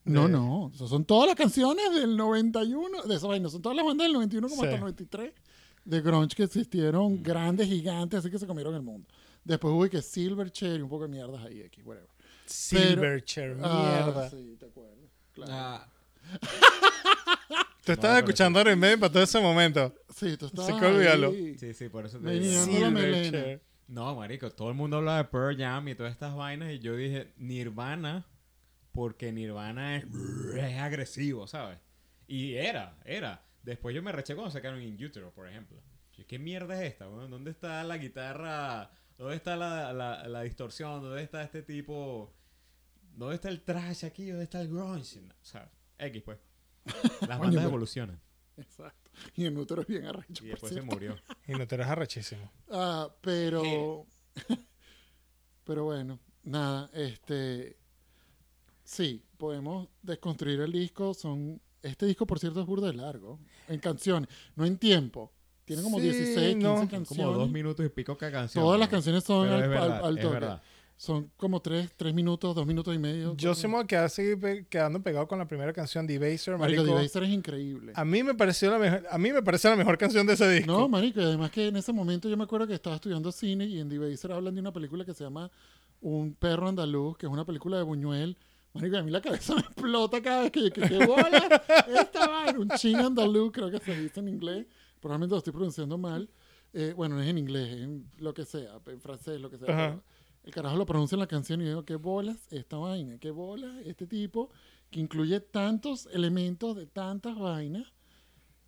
[0.04, 0.72] No, de- no.
[0.74, 3.02] son todas las canciones del 91.
[3.02, 3.48] De esa vaina.
[3.48, 4.66] Son todas las bandas del 91 como Sí.
[4.66, 5.32] hasta el 93.
[5.84, 7.22] De grunge que existieron.
[7.22, 8.20] Grandes, gigantes.
[8.20, 9.06] Así que se comieron el mundo.
[9.44, 11.60] Después hubo que Silverchair y un poco de mierdas ahí.
[11.62, 12.08] X, whatever.
[12.46, 14.30] Silverchair, Ah, mierda.
[14.30, 14.96] sí, te acuerdas.
[15.32, 15.52] Claro.
[15.54, 15.86] Ah,
[17.84, 19.94] Tú estabas pero escuchando Iron Maiden para todo ese momento.
[20.14, 21.32] Sí, tú estabas Sí que olvídalo.
[21.32, 22.64] sí, sí, por eso te Venía.
[22.66, 23.60] digo.
[23.88, 26.94] No, marico, todo el mundo habla de Pearl Jam y todas estas vainas y yo
[26.94, 28.26] dije Nirvana
[28.92, 30.04] porque Nirvana es,
[30.54, 31.78] es agresivo, ¿sabes?
[32.26, 33.44] Y era, era.
[33.62, 35.82] Después yo me reché cuando sacaron In Utero, por ejemplo.
[36.12, 37.06] Yo, ¿Qué mierda es esta?
[37.06, 38.90] ¿Dónde está la guitarra?
[39.18, 41.02] ¿Dónde está la, la, la distorsión?
[41.02, 42.34] ¿Dónde está este tipo?
[43.14, 44.28] ¿Dónde está el trash aquí?
[44.28, 45.20] ¿Dónde está el grunge?
[45.20, 46.38] O sea, X pues.
[47.26, 48.20] Las bandas evolucionan.
[48.56, 49.10] Exacto.
[49.34, 50.44] Y el útero es bien arrecho.
[50.44, 51.16] Y por después se murió.
[51.46, 52.50] Y no te eres arrechísimo.
[52.70, 54.06] Ah, pero.
[55.64, 57.79] pero bueno, nada, este.
[58.92, 61.14] Sí, podemos desconstruir el disco.
[61.14, 61.60] Son.
[61.80, 63.38] Este disco, por cierto, es burda de largo.
[63.68, 65.30] En canciones, no en tiempo.
[65.64, 66.76] Tiene como Sí, 16, 15 no.
[66.76, 67.24] Son canciones.
[67.26, 68.64] como dos minutos y pico cada canción.
[68.64, 70.28] Todas las canciones son al, es al- verdad, al toque.
[70.34, 70.62] verdad.
[70.96, 73.34] Son como 3, tres minutos, 2 minutos y medio.
[73.36, 76.82] Yo sí me voy a quedar pe- quedando pegado con la primera canción, Debaser, Marico,
[76.82, 76.96] marico.
[76.96, 77.92] Debaser es increíble.
[77.94, 80.50] A mí me pareció la mejor, a mí me parece la mejor canción de ese
[80.50, 80.70] disco.
[80.70, 83.64] No, marico, y además que en ese momento yo me acuerdo que estaba estudiando cine
[83.66, 85.50] y en Debaser hablan de una película que se llama
[86.02, 88.36] Un perro andaluz, que es una película de Buñuel.
[88.74, 92.28] Marico, a mí la cabeza me explota cada vez que yo, que qué bola, esta
[92.28, 94.66] vaina, un ching andaluz, creo que se dice en inglés,
[95.00, 96.28] probablemente lo estoy pronunciando mal.
[96.72, 99.58] Eh, bueno, no es en inglés, es en lo que sea, en francés, lo que
[99.58, 99.66] sea.
[99.66, 100.02] Pero
[100.44, 103.30] el carajo lo pronuncia en la canción y yo digo, qué bolas esta vaina, qué
[103.32, 104.50] bolas este tipo,
[104.90, 107.92] que incluye tantos elementos de tantas vainas.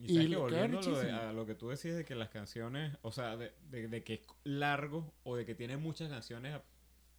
[0.01, 2.17] Y, Y que que volviendo a lo, de- a lo que tú decías de que
[2.17, 6.09] las canciones, o sea, de, de- de que es largo o de que tiene muchas
[6.11, 6.61] canciones,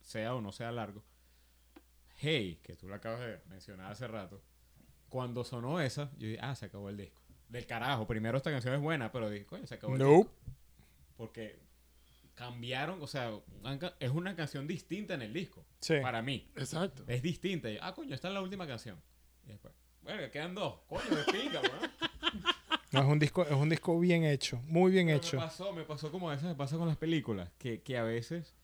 [0.01, 1.01] sea o no sea largo.
[2.25, 4.41] Hey, que tú lo acabas de mencionar hace rato,
[5.09, 7.21] cuando sonó esa, yo dije, ah, se acabó el disco.
[7.49, 10.15] Del carajo, primero esta canción es buena, pero dije, coño, se acabó el Nope.
[10.29, 10.33] disco.
[11.17, 11.59] Porque
[12.33, 13.29] cambiaron, o sea,
[13.99, 15.95] es una canción distinta en el disco, Sí.
[16.01, 16.49] para mí.
[16.55, 17.03] Exacto.
[17.07, 17.69] Es distinta.
[17.69, 18.97] Y, ah, coño, esta es la última canción.
[19.45, 20.79] Y después, bueno, que quedan dos.
[20.87, 21.91] Coño, de pinga, weón.
[22.93, 25.37] No, es un disco, es un disco bien hecho, muy bien Pero hecho.
[25.37, 28.03] Me pasó, me pasó como a veces me pasa con las películas, que, que a
[28.03, 28.55] veces...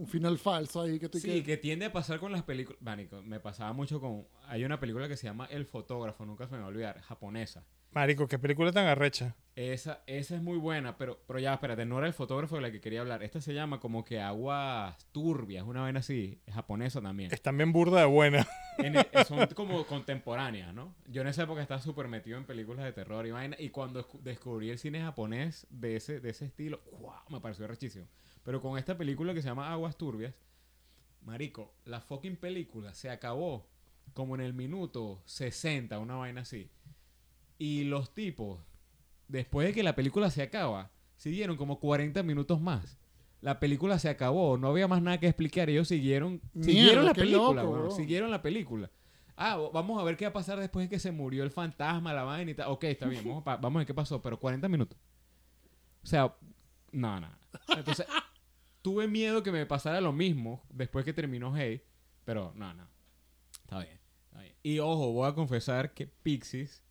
[0.00, 2.80] Un final falso ahí que tú Sí, que- que tiende a pasar con las películas...
[2.80, 4.26] Marico, me pasaba mucho con...
[4.48, 7.64] Hay una película que se llama El Fotógrafo, nunca se me va a olvidar, japonesa.
[7.92, 9.34] Marico, qué película tan arrecha.
[9.56, 12.70] Esa, esa es muy buena, pero, pero ya, espérate, no era el fotógrafo de la
[12.70, 13.22] que quería hablar.
[13.24, 17.30] Esta se llama como que Aguas Turbias, una vaina así, es japonesa también.
[17.34, 18.46] Es también burda de buena.
[18.78, 20.94] En el- son como contemporáneas, ¿no?
[21.08, 23.54] Yo en esa época estaba súper metido en películas de terror y vaina.
[23.58, 27.12] Y cuando escu- descubrí el cine japonés de ese, de ese estilo, ¡wow!
[27.28, 28.06] Me pareció rechísimo.
[28.44, 30.34] Pero con esta película que se llama Aguas Turbias,
[31.24, 33.66] marico, la fucking película se acabó
[34.14, 36.70] como en el minuto 60, una vaina así.
[37.58, 38.58] Y los tipos,
[39.28, 42.96] después de que la película se acaba, siguieron como 40 minutos más.
[43.42, 45.70] La película se acabó, no había más nada que explicar.
[45.70, 48.90] Ellos siguieron, Mierda, siguieron la película, loco, siguieron la película.
[49.36, 52.12] Ah, vamos a ver qué va a pasar después de que se murió el fantasma,
[52.12, 52.70] la vaina y tal.
[52.70, 54.98] Ok, está bien, vamos a, pa- vamos a ver qué pasó, pero 40 minutos.
[56.02, 56.34] O sea,
[56.92, 57.28] no, no.
[57.74, 58.06] Entonces,
[58.82, 61.82] tuve miedo que me pasara lo mismo después que terminó Hey,
[62.24, 62.88] pero no, no.
[63.62, 64.54] Está bien, está bien.
[64.62, 66.84] Y ojo, voy a confesar que Pixies,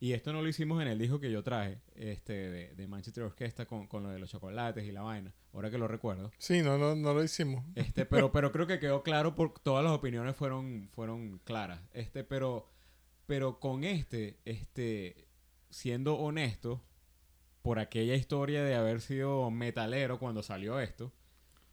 [0.00, 3.24] y esto no lo hicimos en el disco que yo traje, este, de, de Manchester
[3.24, 6.30] Orquesta con, con lo de los chocolates y la vaina, ahora que lo recuerdo.
[6.38, 7.64] Sí, no, no, no lo hicimos.
[7.74, 11.80] Este, pero, pero creo que quedó claro porque todas las opiniones fueron, fueron claras.
[11.92, 12.70] Este, pero,
[13.26, 15.28] pero con este, este,
[15.70, 16.84] siendo honesto,
[17.62, 21.12] por aquella historia de haber sido metalero cuando salió esto,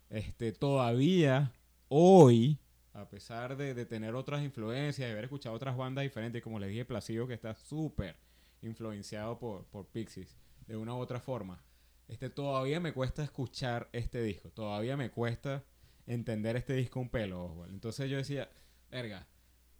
[0.10, 1.52] este, todavía
[1.88, 2.60] hoy
[2.94, 6.70] A pesar de, de tener otras influencias, de haber escuchado otras bandas diferentes, como les
[6.70, 8.16] dije, Placido, que está súper
[8.62, 10.38] influenciado por, por Pixies,
[10.68, 11.62] de una u otra forma.
[12.08, 14.50] Este, todavía me cuesta escuchar este disco.
[14.50, 15.64] Todavía me cuesta
[16.08, 17.66] entender este disco un pelo.
[17.68, 18.50] Entonces yo decía,
[18.92, 19.28] verga,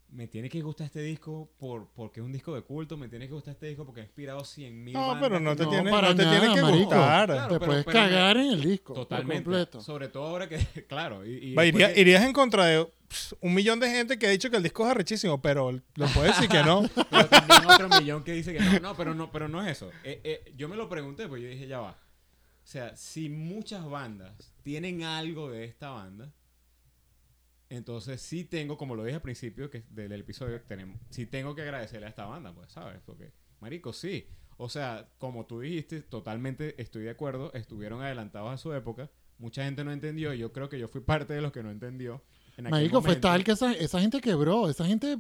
[0.10, 3.28] me tiene que gustar este disco por, porque es un disco de culto, me tiene
[3.28, 5.92] que gustar este disco porque ha inspirado 100 mil No, pero no te No, tiene,
[5.92, 6.80] para no te nada, tiene que marico.
[6.86, 7.26] gustar.
[7.30, 8.94] Claro, Te pero- puedes pero cagar en el disco.
[8.94, 9.44] Totalmente.
[9.44, 9.82] completo.
[9.82, 11.26] Sobre todo ahora que, claro.
[11.26, 14.18] Y, y Va, después iría- que- irías en contra de pss, un millón de gente
[14.18, 16.84] que ha dicho que el disco es arrechísimo, pero lo puedes decir que no.
[17.10, 19.90] Pero también otro millón que dice que no, no, pero no, pero no es eso.
[20.04, 21.92] Eh, eh, yo me lo pregunté, pues yo dije, ya va.
[21.92, 26.32] O sea, si muchas bandas tienen algo de esta banda,
[27.70, 31.56] entonces sí tengo, como lo dije al principio que del, del episodio, tenemos, sí tengo
[31.56, 33.00] que agradecerle a esta banda, pues, ¿sabes?
[33.06, 34.28] Porque, marico, sí.
[34.58, 39.66] O sea, como tú dijiste, totalmente estoy de acuerdo, estuvieron adelantados a su época, mucha
[39.66, 42.24] gente no entendió, y yo creo que yo fui parte de los que no entendió.
[42.58, 45.18] En aquel Marico, fue tal que esa, esa gente quebró, esa gente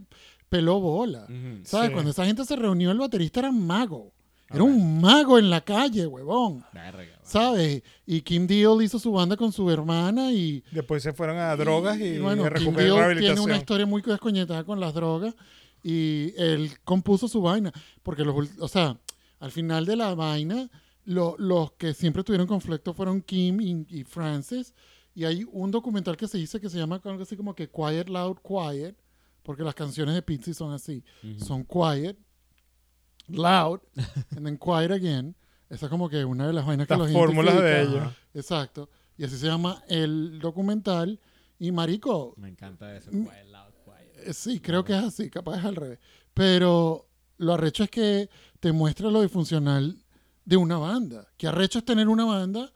[0.47, 1.27] peló bola.
[1.63, 1.87] ¿Sabes?
[1.87, 1.93] Sí.
[1.93, 4.13] Cuando esa gente se reunió, el baterista era mago.
[4.49, 6.63] Era un mago en la calle, huevón.
[6.71, 7.19] Verga.
[7.23, 7.81] ¿Sabes?
[8.05, 10.63] Y Kim Deal hizo su banda con su hermana y...
[10.71, 14.79] Después se fueron a drogas y, bueno, Kim Deal tiene una historia muy descoñetada con
[14.79, 15.35] las drogas
[15.83, 17.71] y él compuso su vaina.
[18.03, 18.97] Porque, los, o sea,
[19.39, 20.69] al final de la vaina,
[21.05, 24.73] lo- los que siempre tuvieron conflicto fueron Kim y, y Francis.
[25.15, 28.09] Y hay un documental que se dice que se llama algo así como que Quiet,
[28.09, 28.95] Loud, Quiet.
[29.41, 31.03] Porque las canciones de Pixie son así.
[31.37, 32.17] Son quiet,
[33.27, 33.81] loud,
[34.35, 35.35] and then quiet again.
[35.69, 38.13] Esa es como que una de las vainas que Las los fórmulas de ellos.
[38.33, 38.89] Exacto.
[39.17, 41.19] Y así se llama el documental.
[41.57, 43.09] Y marico, Me encanta eso.
[43.11, 44.27] Quiet, loud, quiet.
[44.27, 45.99] eh, sí, creo que es así, capaz es al revés.
[46.33, 47.07] Pero
[47.37, 49.97] lo arrecho es que te muestra lo disfuncional
[50.43, 51.27] de una banda.
[51.37, 52.71] Que arrecho es tener una banda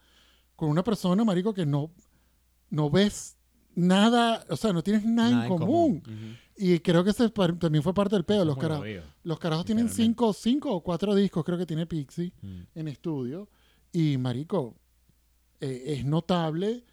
[0.55, 1.91] con una persona, marico, que no,
[2.69, 3.37] no ves
[3.75, 6.03] nada, o sea, no tienes nada, Nada en común.
[6.57, 8.43] Y creo que ese también fue parte del pedo.
[8.43, 9.03] Los, jodido.
[9.23, 12.61] los carajos tienen cinco, cinco o cuatro discos, creo que tiene Pixie Mm.
[12.75, 13.47] en estudio.
[13.93, 14.75] Y, marico,
[15.61, 16.83] eh, es notable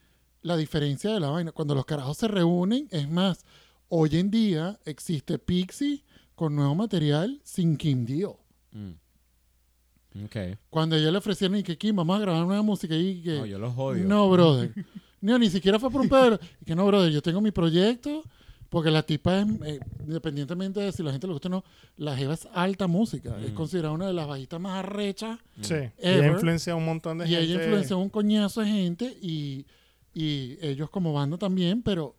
[0.43, 1.51] la diferencia de la vaina.
[1.53, 3.45] Cuando los carajos se reúnen, es más,
[3.89, 6.05] hoy en día existe Pixie
[6.37, 8.35] con nuevo material sin Kim Deal.
[8.71, 10.25] Mm.
[10.25, 10.37] Ok.
[10.71, 13.39] Cuando ella le ofrecieron y que Kim, vamos a grabar nueva música y que...
[13.39, 14.05] No, yo los odio.
[14.05, 14.73] No, brother.
[15.27, 16.39] No, ni siquiera fue por un pedo.
[16.61, 18.23] Y que no, brother, yo tengo mi proyecto,
[18.69, 21.65] porque la tipa es, eh, independientemente de si la gente le gusta o no,
[21.97, 23.37] la jeva es alta música.
[23.41, 23.55] Es Mm.
[23.55, 25.39] considerada una de las bajistas más arrechas.
[25.61, 25.75] Sí.
[25.75, 26.25] Y Ever.
[26.25, 27.45] ha influenciado a un montón de Y gente.
[27.45, 29.67] ella influenció a un coñazo de gente y,
[30.15, 32.17] y ellos como banda también, pero,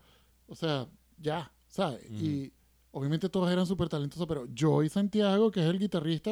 [0.48, 0.88] o sea,
[1.20, 2.02] ya, ¿sabes?
[2.10, 2.26] Ujú.
[2.26, 2.54] Y
[2.92, 6.32] obviamente todos eran súper talentosos, pero Joey Santiago, que es el guitarrista,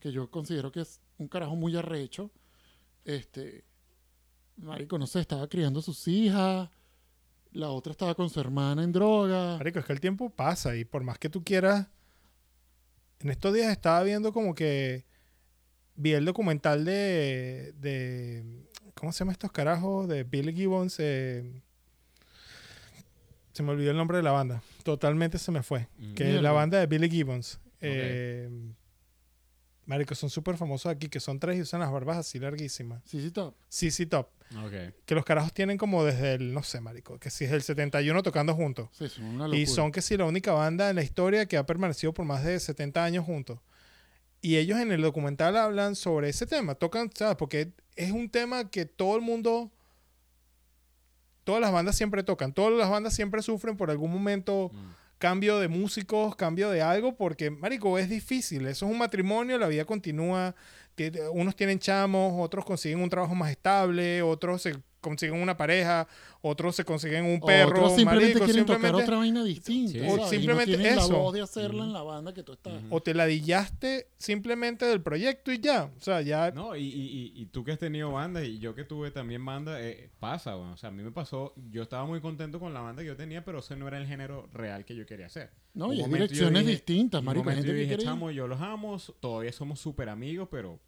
[0.00, 2.30] que yo considero que es un carajo muy arrecho,
[3.04, 3.64] este,
[4.56, 6.68] marico, no sé, estaba criando a sus hijas,
[7.52, 9.56] la otra estaba con su hermana en droga.
[9.58, 11.86] Marico, es que el tiempo pasa y por más que tú quieras.
[13.20, 15.04] En estos días estaba viendo como que.
[15.96, 17.72] Vi el documental de.
[17.80, 18.44] de
[18.94, 20.08] ¿Cómo se llama estos carajos?
[20.08, 20.96] De Billy Gibbons.
[20.98, 21.62] eh,
[23.52, 24.62] se me olvidó el nombre de la banda.
[24.82, 25.86] Totalmente se me fue.
[25.98, 26.14] Mm.
[26.14, 27.60] Que es la banda de Billy Gibbons.
[27.80, 28.50] Eh,
[29.86, 33.02] marico, son súper famosos aquí, que son tres y usan las barbas así larguísimas.
[33.04, 33.54] Sí, sí, top.
[33.68, 34.28] CC Top.
[34.64, 34.94] Ok.
[35.04, 38.22] Que los carajos tienen como desde el, no sé, marico, que si es el 71
[38.22, 38.88] tocando juntos.
[38.92, 39.58] Sí, son una locura.
[39.58, 42.44] Y son que sí la única banda en la historia que ha permanecido por más
[42.44, 43.58] de 70 años juntos.
[44.40, 47.36] Y ellos en el documental hablan sobre ese tema, tocan, ¿sabes?
[47.36, 49.72] Porque es un tema que todo el mundo,
[51.44, 55.03] todas las bandas siempre tocan, todas las bandas siempre sufren por algún momento Mm.
[55.24, 59.68] Cambio de músicos, cambio de algo, porque, marico, es difícil, eso es un matrimonio, la
[59.68, 60.54] vida continúa,
[61.32, 66.08] unos tienen chamos, otros consiguen un trabajo más estable, otros se consiguen una pareja,
[66.40, 69.98] otros se consiguen un perro, Otros simplemente marico, quieren tocar simplemente- otra vaina distinta.
[69.98, 71.12] O Y no simplemente eso.
[71.12, 71.84] la voz de hacerla Ujú.
[71.88, 72.72] en la banda que tú estás.
[72.82, 72.96] Ujú.
[72.96, 75.84] o te ladillaste simplemente del proyecto y ya.
[75.96, 76.50] O sea, ya.
[76.50, 79.44] No, y, y, y, y tú que has tenido bandas y yo que tuve también
[79.44, 82.72] banda, eh, pasa, bueno, o sea, a mí me pasó, yo estaba muy contento con
[82.74, 85.26] la banda que yo tenía, pero ese no era el género real que yo quería
[85.26, 85.50] hacer.
[85.74, 87.50] No, Un y hay direcciones dije- distintas, marico.
[87.50, 90.80] Gente yo dije, chamo, yo los amo, todavía somos súper amigos, pero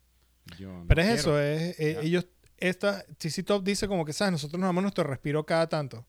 [0.59, 1.20] yo no pero es quiero.
[1.20, 2.26] eso, es, eh, ellos.
[2.59, 4.33] Esta, CC Top dice como que, ¿sabes?
[4.33, 6.05] Nosotros nos damos nuestro respiro cada tanto.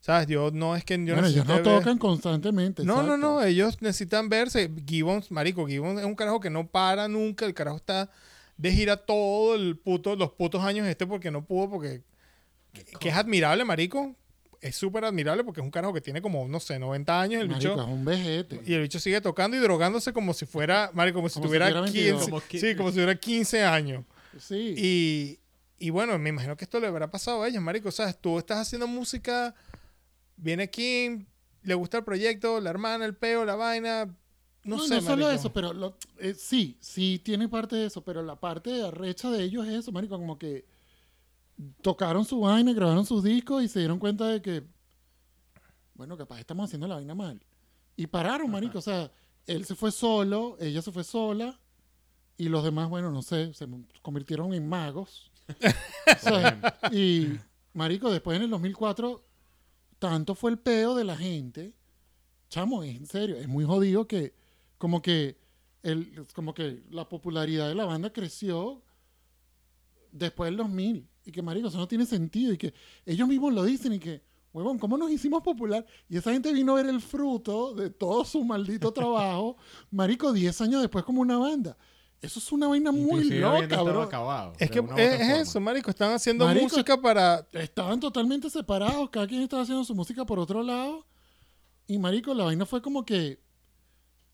[0.00, 0.28] ¿Sabes?
[0.28, 2.84] Yo no es que yo bueno, ellos no ver- tocan constantemente.
[2.84, 3.16] No, no, exacto.
[3.18, 4.70] no, ellos necesitan verse.
[4.86, 7.44] Gibbons, marico, Gibbons es un carajo que no para nunca.
[7.46, 8.08] El carajo está
[8.56, 12.02] de gira todo el puto, los putos años este porque no pudo, porque
[12.72, 14.14] que, que es admirable, marico.
[14.60, 17.42] Es súper admirable porque es un carajo que tiene como, no sé, 90 años.
[17.42, 18.60] El Marico, bicho, es un vejete.
[18.66, 21.48] y el bicho sigue tocando y drogándose como si fuera, marico, como si Como si
[21.48, 21.98] tuviera tuviera 15.
[22.02, 22.24] 22.
[22.28, 24.04] Como que- sí, como si tuviera 15 años.
[24.38, 24.74] Sí.
[24.76, 25.38] Y,
[25.78, 27.88] y bueno, me imagino que esto le habrá pasado a ellos, marico.
[27.88, 29.54] O sea, tú estás haciendo música,
[30.36, 31.26] viene Kim,
[31.62, 34.06] le gusta el proyecto, la hermana, el peo, la vaina.
[34.64, 35.30] No, No, sé, no solo marico.
[35.40, 39.42] eso, pero lo- eh, sí, sí tiene parte de eso, pero la parte arrecha de
[39.44, 40.66] ellos es eso, marico, como que
[41.82, 44.64] tocaron su vaina, grabaron sus discos y se dieron cuenta de que,
[45.94, 47.40] bueno, capaz estamos haciendo la vaina mal.
[47.96, 49.10] Y pararon, marico, o sea,
[49.46, 51.58] él se fue solo, ella se fue sola
[52.36, 53.66] y los demás, bueno, no sé, se
[54.02, 55.30] convirtieron en magos.
[56.92, 57.28] Y,
[57.72, 59.24] marico, después en el 2004,
[59.98, 61.74] tanto fue el peo de la gente.
[62.48, 64.34] Chamo, en serio, es muy jodido que
[64.78, 65.38] como que
[65.82, 68.82] el, como que la popularidad de la banda creció
[70.12, 72.52] después del 2000 y que marico, eso no tiene sentido.
[72.52, 72.72] Y que
[73.04, 75.84] ellos mismos lo dicen y que huevón, ¿cómo nos hicimos popular?
[76.08, 79.56] Y esa gente vino a ver el fruto de todo su maldito trabajo,
[79.90, 81.76] marico, 10 años después como una banda.
[82.20, 84.02] Eso es una vaina muy Inclusive loca, bro.
[84.02, 85.90] acabado, Es que es, eso, marico.
[85.90, 87.46] Están haciendo Marico, música para...
[87.52, 91.06] estaban totalmente separados, cada quien estaba haciendo su música por otro lado.
[91.86, 93.40] Y marico, la vaina fue como que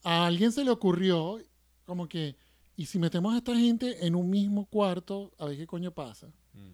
[0.02, 1.38] a alguien se le ocurrió,
[1.84, 2.36] como que,
[2.74, 6.28] ¿y si metemos a esta gente en un mismo cuarto, a ver qué coño pasa?
[6.54, 6.72] Mm.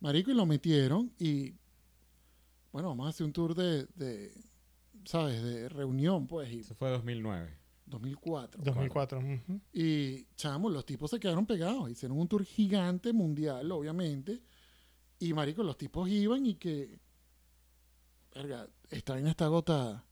[0.00, 1.54] Marico, y lo metieron y,
[2.72, 4.32] bueno, vamos a hacer un tour de, de
[5.04, 5.42] ¿sabes?
[5.42, 7.65] De reunión, pues, y Eso fue 2009.
[7.86, 8.62] 2004.
[8.62, 9.18] 2004.
[9.18, 9.60] ujú.
[9.72, 11.90] Y, chamo, los tipos se quedaron pegados.
[11.90, 14.42] Hicieron un tour gigante mundial, obviamente.
[15.18, 16.98] Y, marico, los tipos iban y que...
[18.34, 20.04] Verga, esta vaina está agotada.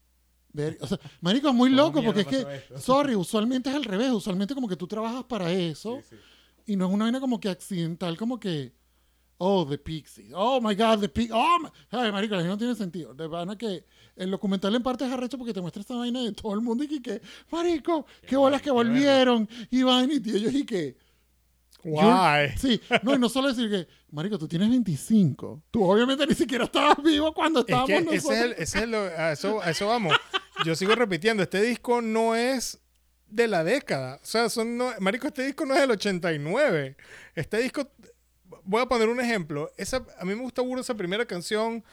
[0.52, 2.40] Ver- o sea, marico, es muy ¿Cómo loco porque es que...
[2.56, 2.78] esto?
[2.78, 4.12] Sorry, usualmente es al revés.
[4.12, 6.00] Usualmente como que tú trabajas para eso.
[6.02, 6.16] Sí,
[6.64, 6.72] sí.
[6.72, 8.72] Y no es una vaina como que accidental, como que...
[9.38, 10.30] Oh, The Pixies.
[10.34, 11.32] Oh, my God, The Pixies.
[11.34, 11.68] Oh, my...
[11.90, 13.14] Ay, marico, no tiene sentido.
[13.14, 13.84] De vaina que
[14.16, 16.84] el documental en parte es arrecho porque te muestra esta vaina de todo el mundo
[16.84, 17.20] y que,
[17.50, 19.48] marico, qué, bolas que volvieron.
[19.70, 20.96] Y vaina y ellos y que...
[21.82, 22.50] Guay.
[22.56, 25.64] Sí, no, y no solo decir que, marico, tú tienes 25.
[25.70, 28.38] Tú obviamente ni siquiera estabas vivo cuando Es estábamos que ese nosotros.
[28.38, 30.14] es, el, ese es lo- a, eso, a eso vamos.
[30.64, 32.80] Yo sigo repitiendo, este disco no es
[33.28, 34.18] de la década.
[34.22, 36.96] O sea, son no- marico, este disco no es del 89.
[37.34, 37.86] Este disco,
[38.64, 39.70] voy a poner un ejemplo.
[39.76, 41.84] Esa, a mí me gusta mucho esa primera canción,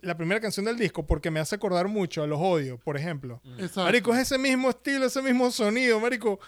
[0.00, 3.40] la primera canción del disco, porque me hace acordar mucho a Los Odios, por ejemplo.
[3.58, 3.84] Exacto.
[3.84, 6.38] Marico, es ese mismo estilo, ese mismo sonido, marico.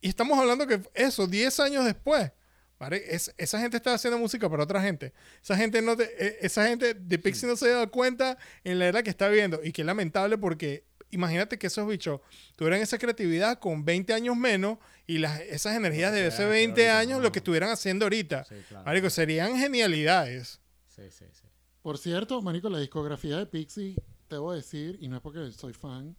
[0.00, 2.30] Y estamos hablando que eso, 10 años después.
[2.78, 5.12] Mari- es- esa gente estaba haciendo música para otra gente.
[5.42, 8.86] Esa gente no te- eh, esa gente de Pixie no se da cuenta en la
[8.86, 9.60] era que está viendo.
[9.64, 12.20] Y qué lamentable porque imagínate que esos bichos
[12.56, 16.98] tuvieran esa creatividad con 20 años menos y las, esas energías de hacer 20 ahorita,
[16.98, 17.24] años no.
[17.24, 18.44] lo que estuvieran haciendo ahorita.
[18.44, 18.84] Sí, claro.
[18.84, 20.60] Marico, serían genialidades.
[20.88, 21.46] Sí, sí, sí.
[21.82, 23.96] Por cierto, marico, la discografía de Pixie,
[24.28, 26.16] debo decir, y no es porque soy fan,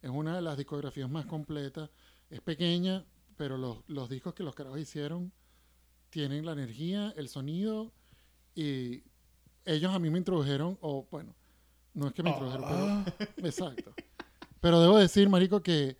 [0.00, 1.90] es una de las discografías más completas.
[2.30, 3.04] Es pequeña,
[3.36, 5.32] pero los, los discos que los carajos hicieron
[6.08, 7.92] tienen la energía, el sonido,
[8.54, 9.04] y
[9.64, 11.36] ellos a mí me introdujeron, o bueno,
[11.94, 13.04] no es que me introdujeron, Ah.
[13.18, 13.46] pero...
[13.46, 13.94] Exacto.
[14.60, 15.96] Pero debo decir, marico, que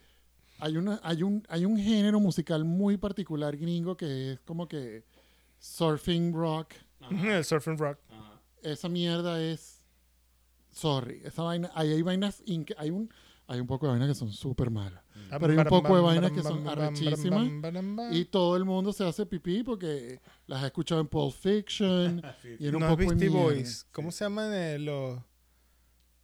[0.58, 5.04] hay, una, hay, un, hay un género musical muy particular gringo que es como que
[5.58, 6.74] surfing rock.
[7.10, 7.98] El surfing rock.
[8.10, 8.40] Ajá.
[8.62, 9.82] Esa mierda es...
[10.70, 11.70] Sorry, esa vaina...
[11.74, 12.42] Ahí hay vainas...
[12.76, 13.10] Hay un,
[13.46, 15.02] hay un poco de vainas que son súper malas.
[15.28, 17.48] Pero hay un poco de vainas que son arrechísimas.
[18.12, 22.22] Y todo el mundo se hace pipí porque las he escuchado en Pulp Fiction
[22.58, 23.28] y en un no poco Beastie.
[23.28, 23.86] Boys.
[23.90, 25.18] ¿Cómo se llaman eh, los...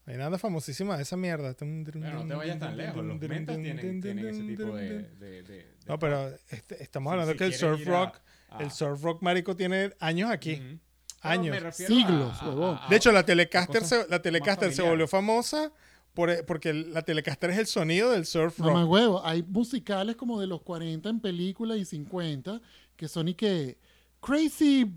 [0.07, 1.53] Hay nada famosísima de esa mierda.
[1.55, 3.05] Pero no te vayas tan lejos.
[3.05, 5.03] Los mentas tienen, tienen ese tipo de...
[5.03, 8.63] de, de- de No, pero este- estamos hablando si que el surf a- rock, a-
[8.63, 10.79] el surf rock marico tiene años aquí.
[11.23, 11.57] Años.
[11.75, 15.73] Siglos, a- De hecho, la Telecaster, se, la Telecaster se volvió famosa
[16.15, 18.91] por- porque la Telecaster es el sonido del surf No más rock.
[18.93, 19.27] huevo.
[19.27, 22.61] Hay musicales como de los 40 en películas y 50
[22.97, 23.77] que son y que
[24.21, 24.91] Crazy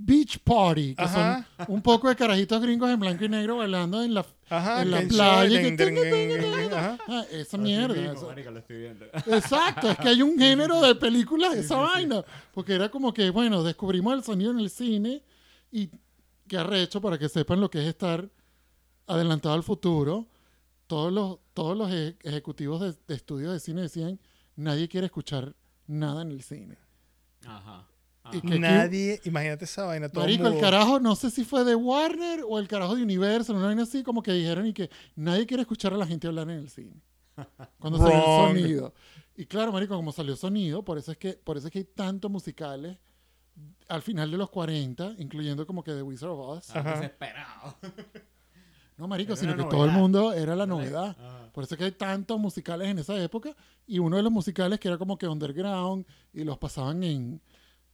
[0.00, 1.44] Beach Party, que Ajá.
[1.66, 4.90] son un poco de carajitos gringos en blanco y negro bailando en la, Ajá, en
[4.92, 5.58] la que playa.
[5.60, 6.98] ding, ding, ajá.
[7.08, 7.94] Ah, esa Así mierda.
[7.94, 9.04] mismo, esa- marico, lo estoy viendo.
[9.26, 12.24] Exacto, es que hay un género de películas de esa vaina.
[12.54, 15.22] Porque era como que, bueno, descubrimos el sonido en el cine
[15.72, 15.90] y
[16.46, 18.28] que arrecho para que sepan lo que es estar
[19.08, 20.28] adelantado al futuro.
[20.86, 24.18] Todos los, todos los e- ejecutivos de, de estudios de cine decían,
[24.54, 25.54] nadie quiere escuchar
[25.88, 26.78] nada en el cine.
[27.44, 27.84] Ajá.
[28.32, 31.74] Y que- Nadie, imagínate esa vaina, todo Marico, el carajo, no sé si fue de
[31.74, 35.46] Warner o el carajo de Universal, una vaina así, como que dijeron y que nadie
[35.46, 37.00] quiere escuchar a la gente hablar en el cine.
[37.78, 38.94] Cuando salió el sonido.
[39.36, 41.84] Y claro, marico, como salió sonido, por eso es que, por eso es que hay
[41.84, 42.98] tantos musicales
[43.88, 46.70] al final de los 40, incluyendo como que The Wizard of Oz.
[46.76, 46.94] Ah, Ajá.
[46.96, 47.76] Desesperado.
[48.96, 51.16] No, marico, Era sino que todo el mundo era la novedad.
[51.18, 51.50] Ajá.
[51.52, 53.54] Por eso es que hay tantos musicales en esa época.
[53.86, 57.40] Y uno de los musicales que era como que underground y los pasaban en,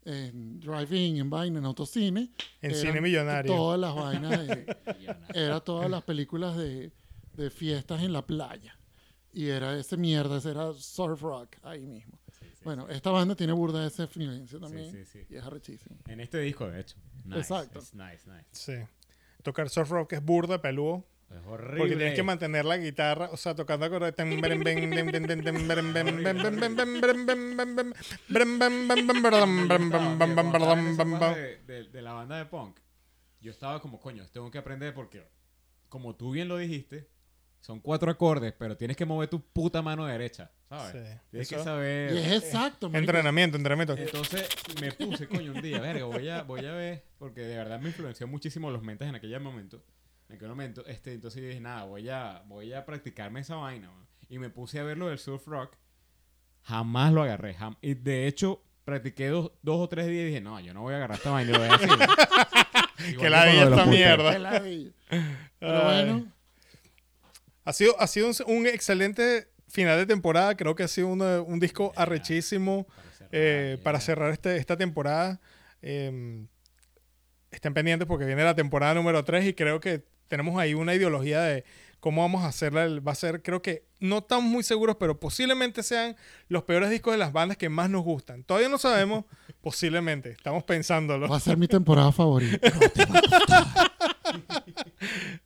[0.04, 2.30] en drive-in, en vaina, en autocine.
[2.60, 3.52] En cine millonario.
[3.52, 4.76] Todas las vainas de,
[5.34, 6.92] era todas las películas de
[7.36, 8.78] de fiestas en la playa.
[9.32, 12.18] Y era ese mierda, ese era surf rock ahí mismo.
[12.30, 14.90] Sí, sí, Bueno, esta banda tiene burda de esa influencia también.
[14.92, 15.26] sí, sí.
[15.28, 15.96] Y es arrechísimo.
[16.06, 16.96] En este disco, de hecho.
[17.24, 17.80] Nice, Exacto.
[17.80, 18.46] es nice, nice.
[18.52, 18.74] Sí.
[19.42, 21.04] Tocar surf rock es burda, peludo.
[21.40, 21.78] Es horrible.
[21.78, 24.14] Porque tienes que mantener la guitarra, o sea, tocando acordes.
[31.34, 32.78] de, de- de la banda de punk,
[33.40, 35.26] yo estaba como, coño, tengo que aprender porque,
[35.88, 37.08] como tú bien lo dijiste,
[37.60, 40.92] son cuatro acordes, pero tienes que mover tu puta mano derecha, ¿sabes?
[40.92, 42.12] Sí, Tienes que Y saber.
[42.12, 42.98] es exacto, marico.
[43.10, 43.94] Entrenamiento, entrenamiento.
[43.96, 44.48] Entonces
[44.80, 47.88] me puse, coño, un día, verga, voy a, voy a ver, porque de verdad me
[47.88, 49.82] influenció muchísimo los mentes en aquel momento.
[50.28, 53.90] En aquel momento, este, entonces yo dije, nada, voy a, voy a practicarme esa vaina,
[53.90, 54.06] man.
[54.28, 55.76] Y me puse a ver lo del surf rock.
[56.62, 57.54] Jamás lo agarré.
[57.54, 60.80] jam- y de hecho, practiqué dos, dos o tres días y dije, no, yo no
[60.80, 61.52] voy a agarrar esta vaina.
[61.52, 63.18] lo voy a decir.
[63.18, 64.32] Que la vi esta mierda.
[65.60, 66.32] Pero bueno,
[67.64, 70.56] Ha sido, ha sido un, un excelente final de temporada.
[70.56, 74.06] Creo que ha sido un disco arrechísimo Para cerrar, eh, para yeah.
[74.06, 75.40] cerrar este, esta temporada.
[75.82, 76.46] Eh,
[77.50, 81.40] estén pendientes porque viene la temporada número 3 y creo que tenemos ahí una ideología
[81.40, 81.64] de
[82.04, 82.86] cómo vamos a hacerla.
[83.00, 86.16] Va a ser, creo que no estamos muy seguros, pero posiblemente sean
[86.48, 88.44] los peores discos de las bandas que más nos gustan.
[88.44, 89.24] Todavía no sabemos,
[89.62, 90.30] posiblemente.
[90.30, 91.28] Estamos pensándolo.
[91.28, 92.58] va a ser mi temporada favorita.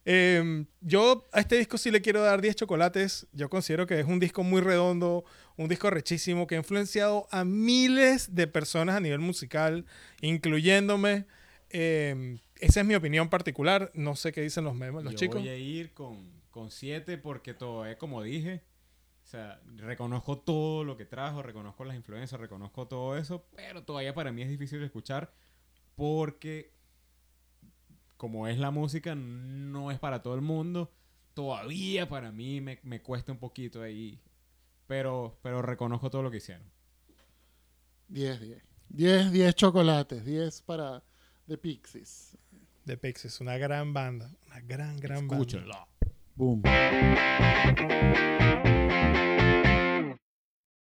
[0.04, 3.26] Eh, yo a este disco sí le quiero dar 10 chocolates.
[3.32, 5.24] Yo considero que es un disco muy redondo,
[5.56, 9.84] un disco rechísimo que ha influenciado a miles de personas a nivel musical,
[10.22, 11.26] incluyéndome.
[11.68, 13.90] Eh, esa es mi opinión particular.
[13.94, 15.40] No sé qué dicen los memes, los Yo chicos.
[15.40, 18.62] voy a ir con, con siete porque todo es como dije.
[19.24, 24.14] O sea, reconozco todo lo que trajo, reconozco las influencias, reconozco todo eso, pero todavía
[24.14, 25.34] para mí es difícil de escuchar
[25.96, 26.72] porque
[28.16, 30.90] como es la música, no es para todo el mundo.
[31.34, 34.20] Todavía para mí me, me cuesta un poquito ahí,
[34.86, 36.66] pero, pero reconozco todo lo que hicieron.
[38.08, 38.62] 10, 10.
[38.88, 40.24] 10, 10 chocolates.
[40.24, 41.04] 10 para
[41.46, 42.36] The Pixies.
[42.88, 44.30] De Pixies, una gran banda.
[44.46, 45.34] Una gran, gran banda.
[45.34, 45.88] Escúchenlo.
[46.36, 46.62] Boom.